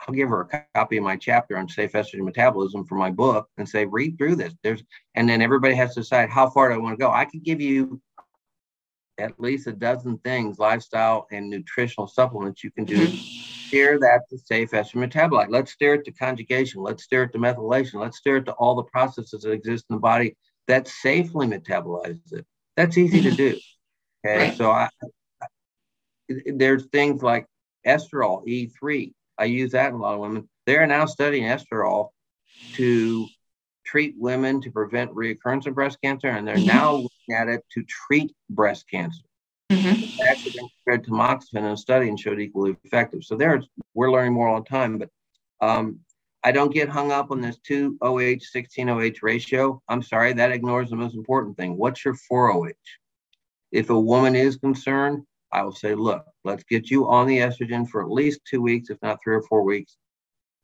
I'll 0.00 0.14
give 0.14 0.28
her 0.28 0.48
a 0.52 0.64
copy 0.74 0.98
of 0.98 1.04
my 1.04 1.16
chapter 1.16 1.56
on 1.56 1.68
safe 1.68 1.92
estrogen 1.92 2.24
metabolism 2.24 2.84
from 2.84 2.98
my 2.98 3.10
book 3.10 3.48
and 3.56 3.68
say, 3.68 3.86
read 3.86 4.18
through 4.18 4.36
this. 4.36 4.52
There's, 4.62 4.82
and 5.14 5.28
then 5.28 5.40
everybody 5.40 5.74
has 5.74 5.94
to 5.94 6.00
decide 6.00 6.28
how 6.28 6.50
far 6.50 6.68
do 6.68 6.74
I 6.74 6.78
want 6.78 6.92
to 6.94 7.02
go. 7.02 7.10
I 7.10 7.24
could 7.24 7.42
give 7.42 7.60
you 7.60 8.00
at 9.18 9.38
least 9.38 9.66
a 9.66 9.72
dozen 9.72 10.18
things, 10.18 10.58
lifestyle 10.58 11.26
and 11.30 11.48
nutritional 11.48 12.06
supplements 12.06 12.64
you 12.64 12.70
can 12.70 12.84
do 12.84 13.06
mm-hmm. 13.06 13.66
steer 13.66 13.98
that 13.98 14.22
to 14.30 14.38
safe 14.38 14.70
estrogen 14.70 15.08
metabolite. 15.08 15.50
Let's 15.50 15.72
steer 15.72 15.94
it 15.94 16.04
to 16.06 16.12
conjugation. 16.12 16.82
Let's 16.82 17.04
steer 17.04 17.24
it 17.24 17.32
to 17.32 17.38
methylation. 17.38 18.00
Let's 18.00 18.18
steer 18.18 18.38
it 18.38 18.44
to 18.46 18.52
all 18.52 18.74
the 18.74 18.84
processes 18.84 19.42
that 19.42 19.52
exist 19.52 19.86
in 19.90 19.96
the 19.96 20.00
body 20.00 20.36
that 20.68 20.88
safely 20.88 21.46
metabolizes 21.46 22.32
it. 22.32 22.46
That's 22.76 22.96
easy 22.98 23.22
to 23.22 23.30
do. 23.30 23.58
Okay, 24.24 24.50
right. 24.50 24.56
so 24.56 24.70
I, 24.70 24.88
I, 25.42 25.46
there's 26.46 26.86
things 26.86 27.24
like 27.24 27.44
estriol 27.84 28.46
E3. 28.46 29.12
I 29.36 29.46
use 29.46 29.72
that 29.72 29.88
in 29.88 29.94
a 29.94 29.98
lot 29.98 30.14
of 30.14 30.20
women. 30.20 30.48
They're 30.64 30.86
now 30.86 31.06
studying 31.06 31.42
estriol 31.42 32.10
to 32.74 33.26
treat 33.92 34.14
women 34.16 34.58
to 34.62 34.70
prevent 34.70 35.14
reoccurrence 35.14 35.66
of 35.66 35.74
breast 35.74 35.98
cancer, 36.02 36.28
and 36.28 36.48
they're 36.48 36.56
mm-hmm. 36.56 36.66
now 36.66 36.94
looking 36.94 37.34
at 37.36 37.48
it 37.48 37.62
to 37.70 37.84
treat 37.84 38.34
breast 38.48 38.88
cancer. 38.90 39.20
Mm-hmm. 39.70 40.20
Actually, 40.30 40.52
been 40.52 40.68
compared 40.84 41.04
to 41.04 41.10
tamoxifen 41.10 41.58
in 41.58 41.64
a 41.66 41.76
study 41.76 42.08
and 42.08 42.18
showed 42.18 42.40
equally 42.40 42.74
effective. 42.84 43.22
So 43.22 43.36
there's 43.36 43.68
we're 43.92 44.10
learning 44.10 44.32
more 44.32 44.48
all 44.48 44.62
the 44.62 44.68
time, 44.68 44.96
but 44.96 45.10
um, 45.60 46.00
I 46.42 46.52
don't 46.52 46.72
get 46.72 46.88
hung 46.88 47.12
up 47.12 47.30
on 47.30 47.42
this 47.42 47.58
2 47.66 47.98
OH 48.00 48.38
16 48.40 48.88
OH 48.88 49.10
ratio. 49.20 49.82
I'm 49.88 50.02
sorry, 50.02 50.32
that 50.32 50.52
ignores 50.52 50.88
the 50.88 50.96
most 50.96 51.14
important 51.14 51.58
thing. 51.58 51.76
What's 51.76 52.02
your 52.02 52.14
4 52.14 52.52
OH? 52.52 52.70
If 53.72 53.90
a 53.90 54.00
woman 54.00 54.34
is 54.34 54.56
concerned, 54.56 55.22
I 55.52 55.62
will 55.62 55.72
say, 55.72 55.94
look, 55.94 56.24
let's 56.44 56.64
get 56.64 56.90
you 56.90 57.08
on 57.08 57.26
the 57.26 57.38
estrogen 57.38 57.86
for 57.86 58.02
at 58.02 58.10
least 58.10 58.40
two 58.48 58.62
weeks, 58.62 58.88
if 58.88 58.96
not 59.02 59.18
three 59.22 59.36
or 59.36 59.42
four 59.42 59.62
weeks. 59.62 59.98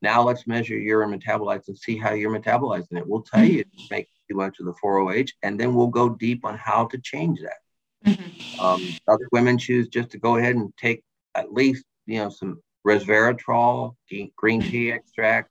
Now 0.00 0.22
let's 0.22 0.46
measure 0.46 0.78
urine 0.78 1.18
metabolites 1.18 1.68
and 1.68 1.78
see 1.78 1.96
how 1.96 2.12
you're 2.12 2.36
metabolizing 2.36 2.98
it. 2.98 3.06
We'll 3.06 3.22
tell 3.22 3.44
you 3.44 3.64
to 3.64 3.70
make 3.90 4.08
too 4.28 4.36
much 4.36 4.60
of 4.60 4.66
the 4.66 4.74
4OH, 4.82 5.30
and 5.42 5.58
then 5.58 5.74
we'll 5.74 5.88
go 5.88 6.10
deep 6.10 6.44
on 6.44 6.56
how 6.56 6.86
to 6.86 6.98
change 6.98 7.40
that. 7.40 8.10
Mm-hmm. 8.10 8.60
Um, 8.60 8.82
other 9.08 9.26
women 9.32 9.58
choose 9.58 9.88
just 9.88 10.10
to 10.10 10.18
go 10.18 10.36
ahead 10.36 10.56
and 10.56 10.72
take 10.76 11.02
at 11.34 11.52
least, 11.52 11.84
you 12.06 12.18
know, 12.18 12.30
some 12.30 12.60
resveratrol, 12.86 13.94
green 14.36 14.62
tea 14.62 14.92
extract, 14.92 15.50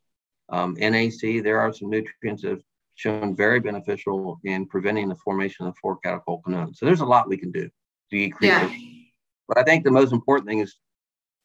um, 0.50 0.76
NAC. 0.80 1.44
There 1.44 1.60
are 1.60 1.74
some 1.74 1.90
nutrients 1.90 2.44
that 2.44 2.50
have 2.50 2.62
shown 2.96 3.36
very 3.36 3.60
beneficial 3.60 4.40
in 4.44 4.66
preventing 4.66 5.10
the 5.10 5.16
formation 5.16 5.66
of 5.66 5.74
the 5.74 5.88
4-catechol 5.88 6.76
So 6.76 6.86
there's 6.86 7.02
a 7.02 7.06
lot 7.06 7.28
we 7.28 7.38
can 7.38 7.52
do 7.52 7.64
to 7.64 7.72
decrease 8.10 8.50
yeah. 8.50 8.70
it. 8.70 9.08
But 9.48 9.58
I 9.58 9.64
think 9.64 9.84
the 9.84 9.92
most 9.92 10.14
important 10.14 10.48
thing 10.48 10.60
is 10.60 10.76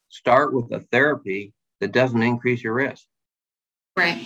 start 0.08 0.54
with 0.54 0.72
a 0.72 0.80
therapy 0.92 1.52
that 1.82 1.92
doesn't 1.92 2.22
increase 2.22 2.62
your 2.62 2.74
risk. 2.74 3.04
Right, 3.96 4.24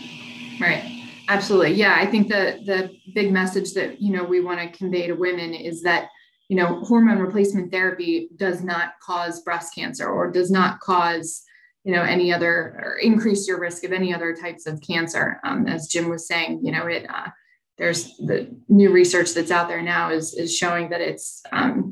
right. 0.60 1.08
Absolutely. 1.28 1.72
Yeah, 1.72 1.96
I 1.98 2.06
think 2.06 2.28
the 2.28 2.60
the 2.66 2.92
big 3.14 3.32
message 3.32 3.72
that 3.72 4.00
you 4.00 4.12
know 4.12 4.22
we 4.22 4.40
want 4.40 4.60
to 4.60 4.78
convey 4.78 5.06
to 5.06 5.14
women 5.14 5.54
is 5.54 5.82
that 5.82 6.08
you 6.48 6.56
know 6.56 6.80
hormone 6.84 7.18
replacement 7.18 7.72
therapy 7.72 8.28
does 8.36 8.62
not 8.62 8.92
cause 9.02 9.40
breast 9.40 9.74
cancer 9.74 10.06
or 10.06 10.30
does 10.30 10.50
not 10.50 10.78
cause 10.80 11.42
you 11.82 11.92
know 11.92 12.02
any 12.02 12.32
other 12.32 12.78
or 12.84 12.98
increase 13.02 13.48
your 13.48 13.58
risk 13.58 13.82
of 13.84 13.92
any 13.92 14.14
other 14.14 14.36
types 14.36 14.66
of 14.66 14.80
cancer. 14.82 15.40
Um, 15.42 15.66
as 15.66 15.88
Jim 15.88 16.10
was 16.10 16.28
saying, 16.28 16.60
you 16.62 16.72
know 16.72 16.86
it. 16.86 17.06
Uh, 17.08 17.30
there's 17.78 18.16
the 18.18 18.48
new 18.68 18.90
research 18.90 19.34
that's 19.34 19.50
out 19.50 19.68
there 19.68 19.82
now 19.82 20.10
is 20.10 20.34
is 20.34 20.54
showing 20.54 20.90
that 20.90 21.00
it's 21.00 21.42
um, 21.52 21.85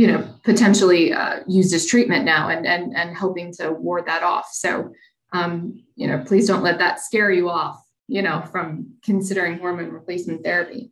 you 0.00 0.06
know 0.06 0.26
potentially 0.44 1.12
uh, 1.12 1.40
used 1.46 1.74
as 1.74 1.84
treatment 1.84 2.24
now 2.24 2.48
and 2.48 2.66
and 2.66 2.96
and 2.96 3.14
helping 3.14 3.52
to 3.52 3.72
ward 3.72 4.06
that 4.06 4.22
off. 4.22 4.48
So 4.50 4.92
um, 5.34 5.84
you 5.94 6.06
know 6.08 6.24
please 6.26 6.46
don't 6.48 6.62
let 6.62 6.78
that 6.78 7.00
scare 7.00 7.30
you 7.30 7.50
off 7.50 7.78
you 8.08 8.22
know 8.22 8.40
from 8.50 8.94
considering 9.04 9.58
hormone 9.58 9.90
replacement 9.90 10.42
therapy. 10.42 10.90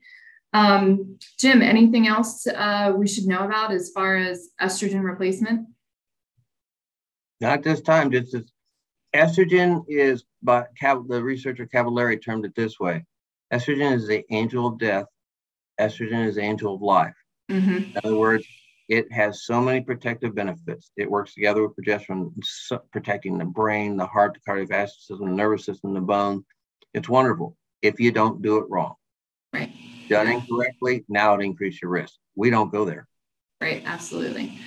Um, 0.53 1.18
jim 1.38 1.62
anything 1.62 2.07
else 2.07 2.47
uh, 2.47 2.92
we 2.94 3.09
should 3.09 3.25
know 3.25 3.47
about 3.47 3.73
as 3.73 3.90
far 3.94 4.16
as 4.16 4.51
estrogen 4.61 5.03
replacement? 5.03 5.68
Not 7.40 7.62
this 7.62 7.81
time 7.81 8.11
just 8.11 8.35
as 8.35 8.53
estrogen 9.16 9.85
is 9.88 10.25
by 10.42 10.66
the 10.83 11.23
researcher 11.23 11.64
Cavalieri 11.64 12.18
termed 12.18 12.44
it 12.44 12.55
this 12.55 12.79
way. 12.79 13.07
Estrogen 13.55 13.94
is 13.94 14.07
the 14.07 14.23
angel 14.31 14.66
of 14.66 14.79
death. 14.79 15.07
Estrogen 15.81 16.27
is 16.27 16.35
the 16.35 16.42
angel 16.42 16.75
of 16.75 16.83
life. 16.83 17.14
Mm-hmm. 17.51 17.77
in 17.77 17.92
other 18.05 18.14
words 18.14 18.44
it 18.88 19.12
has 19.12 19.44
so 19.44 19.61
many 19.61 19.81
protective 19.83 20.35
benefits. 20.35 20.90
It 20.96 21.11
works 21.11 21.35
together 21.35 21.62
with 21.66 21.77
progesterone, 21.77 22.33
protecting 22.90 23.37
the 23.37 23.44
brain, 23.44 23.96
the 23.96 24.07
heart, 24.07 24.35
the 24.35 24.51
cardiovascular 24.51 24.88
system, 24.88 25.27
the 25.27 25.37
nervous 25.37 25.64
system, 25.64 25.92
the 25.94 26.01
bone. 26.01 26.44
It's 26.94 27.09
wonderful 27.09 27.57
if 27.83 28.01
you 28.01 28.12
don't 28.12 28.40
do 28.40 28.59
it 28.59 28.64
wrong. 28.70 28.94
Right. 29.53 29.72
Done 30.09 30.29
incorrectly, 30.29 31.05
now 31.09 31.35
it 31.35 31.44
increases 31.44 31.83
your 31.83 31.90
risk. 31.90 32.14
We 32.35 32.48
don't 32.48 32.72
go 32.72 32.85
there. 32.85 33.07
Right, 33.61 33.83
absolutely. 33.85 34.59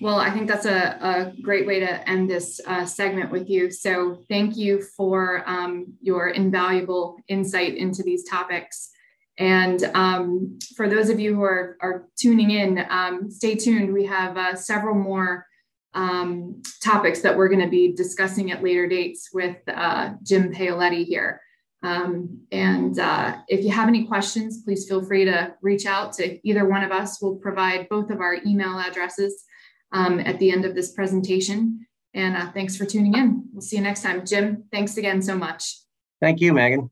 Well, 0.00 0.18
I 0.18 0.30
think 0.30 0.48
that's 0.48 0.66
a, 0.66 0.98
a 1.00 1.40
great 1.40 1.66
way 1.66 1.80
to 1.80 2.08
end 2.08 2.28
this 2.28 2.60
uh, 2.66 2.84
segment 2.84 3.30
with 3.30 3.48
you. 3.48 3.70
So, 3.70 4.18
thank 4.28 4.56
you 4.56 4.82
for 4.96 5.48
um, 5.48 5.94
your 6.00 6.30
invaluable 6.30 7.18
insight 7.28 7.76
into 7.76 8.02
these 8.02 8.28
topics. 8.28 8.90
And 9.38 9.82
um, 9.94 10.58
for 10.76 10.88
those 10.88 11.08
of 11.08 11.18
you 11.18 11.34
who 11.34 11.42
are, 11.42 11.76
are 11.80 12.06
tuning 12.18 12.50
in, 12.50 12.84
um, 12.90 13.30
stay 13.30 13.54
tuned. 13.54 13.92
We 13.92 14.04
have 14.06 14.36
uh, 14.36 14.54
several 14.54 14.94
more 14.94 15.46
um, 15.94 16.62
topics 16.82 17.20
that 17.20 17.36
we're 17.36 17.48
going 17.48 17.60
to 17.60 17.68
be 17.68 17.92
discussing 17.92 18.50
at 18.50 18.62
later 18.62 18.86
dates 18.86 19.30
with 19.32 19.56
uh, 19.68 20.14
Jim 20.22 20.52
Paoletti 20.52 21.04
here. 21.04 21.40
Um, 21.82 22.42
and 22.52 22.98
uh, 22.98 23.38
if 23.48 23.64
you 23.64 23.70
have 23.70 23.88
any 23.88 24.04
questions, 24.06 24.62
please 24.62 24.88
feel 24.88 25.04
free 25.04 25.24
to 25.24 25.54
reach 25.62 25.84
out 25.84 26.12
to 26.14 26.38
either 26.48 26.68
one 26.68 26.84
of 26.84 26.92
us. 26.92 27.20
We'll 27.20 27.36
provide 27.36 27.88
both 27.88 28.10
of 28.10 28.20
our 28.20 28.36
email 28.46 28.78
addresses 28.78 29.44
um, 29.92 30.20
at 30.20 30.38
the 30.38 30.52
end 30.52 30.64
of 30.64 30.74
this 30.74 30.92
presentation. 30.92 31.86
And 32.14 32.36
uh, 32.36 32.52
thanks 32.52 32.76
for 32.76 32.84
tuning 32.84 33.14
in. 33.14 33.44
We'll 33.52 33.62
see 33.62 33.76
you 33.76 33.82
next 33.82 34.02
time. 34.02 34.24
Jim, 34.24 34.64
thanks 34.70 34.96
again 34.96 35.22
so 35.22 35.36
much. 35.36 35.78
Thank 36.20 36.40
you, 36.40 36.52
Megan. 36.52 36.91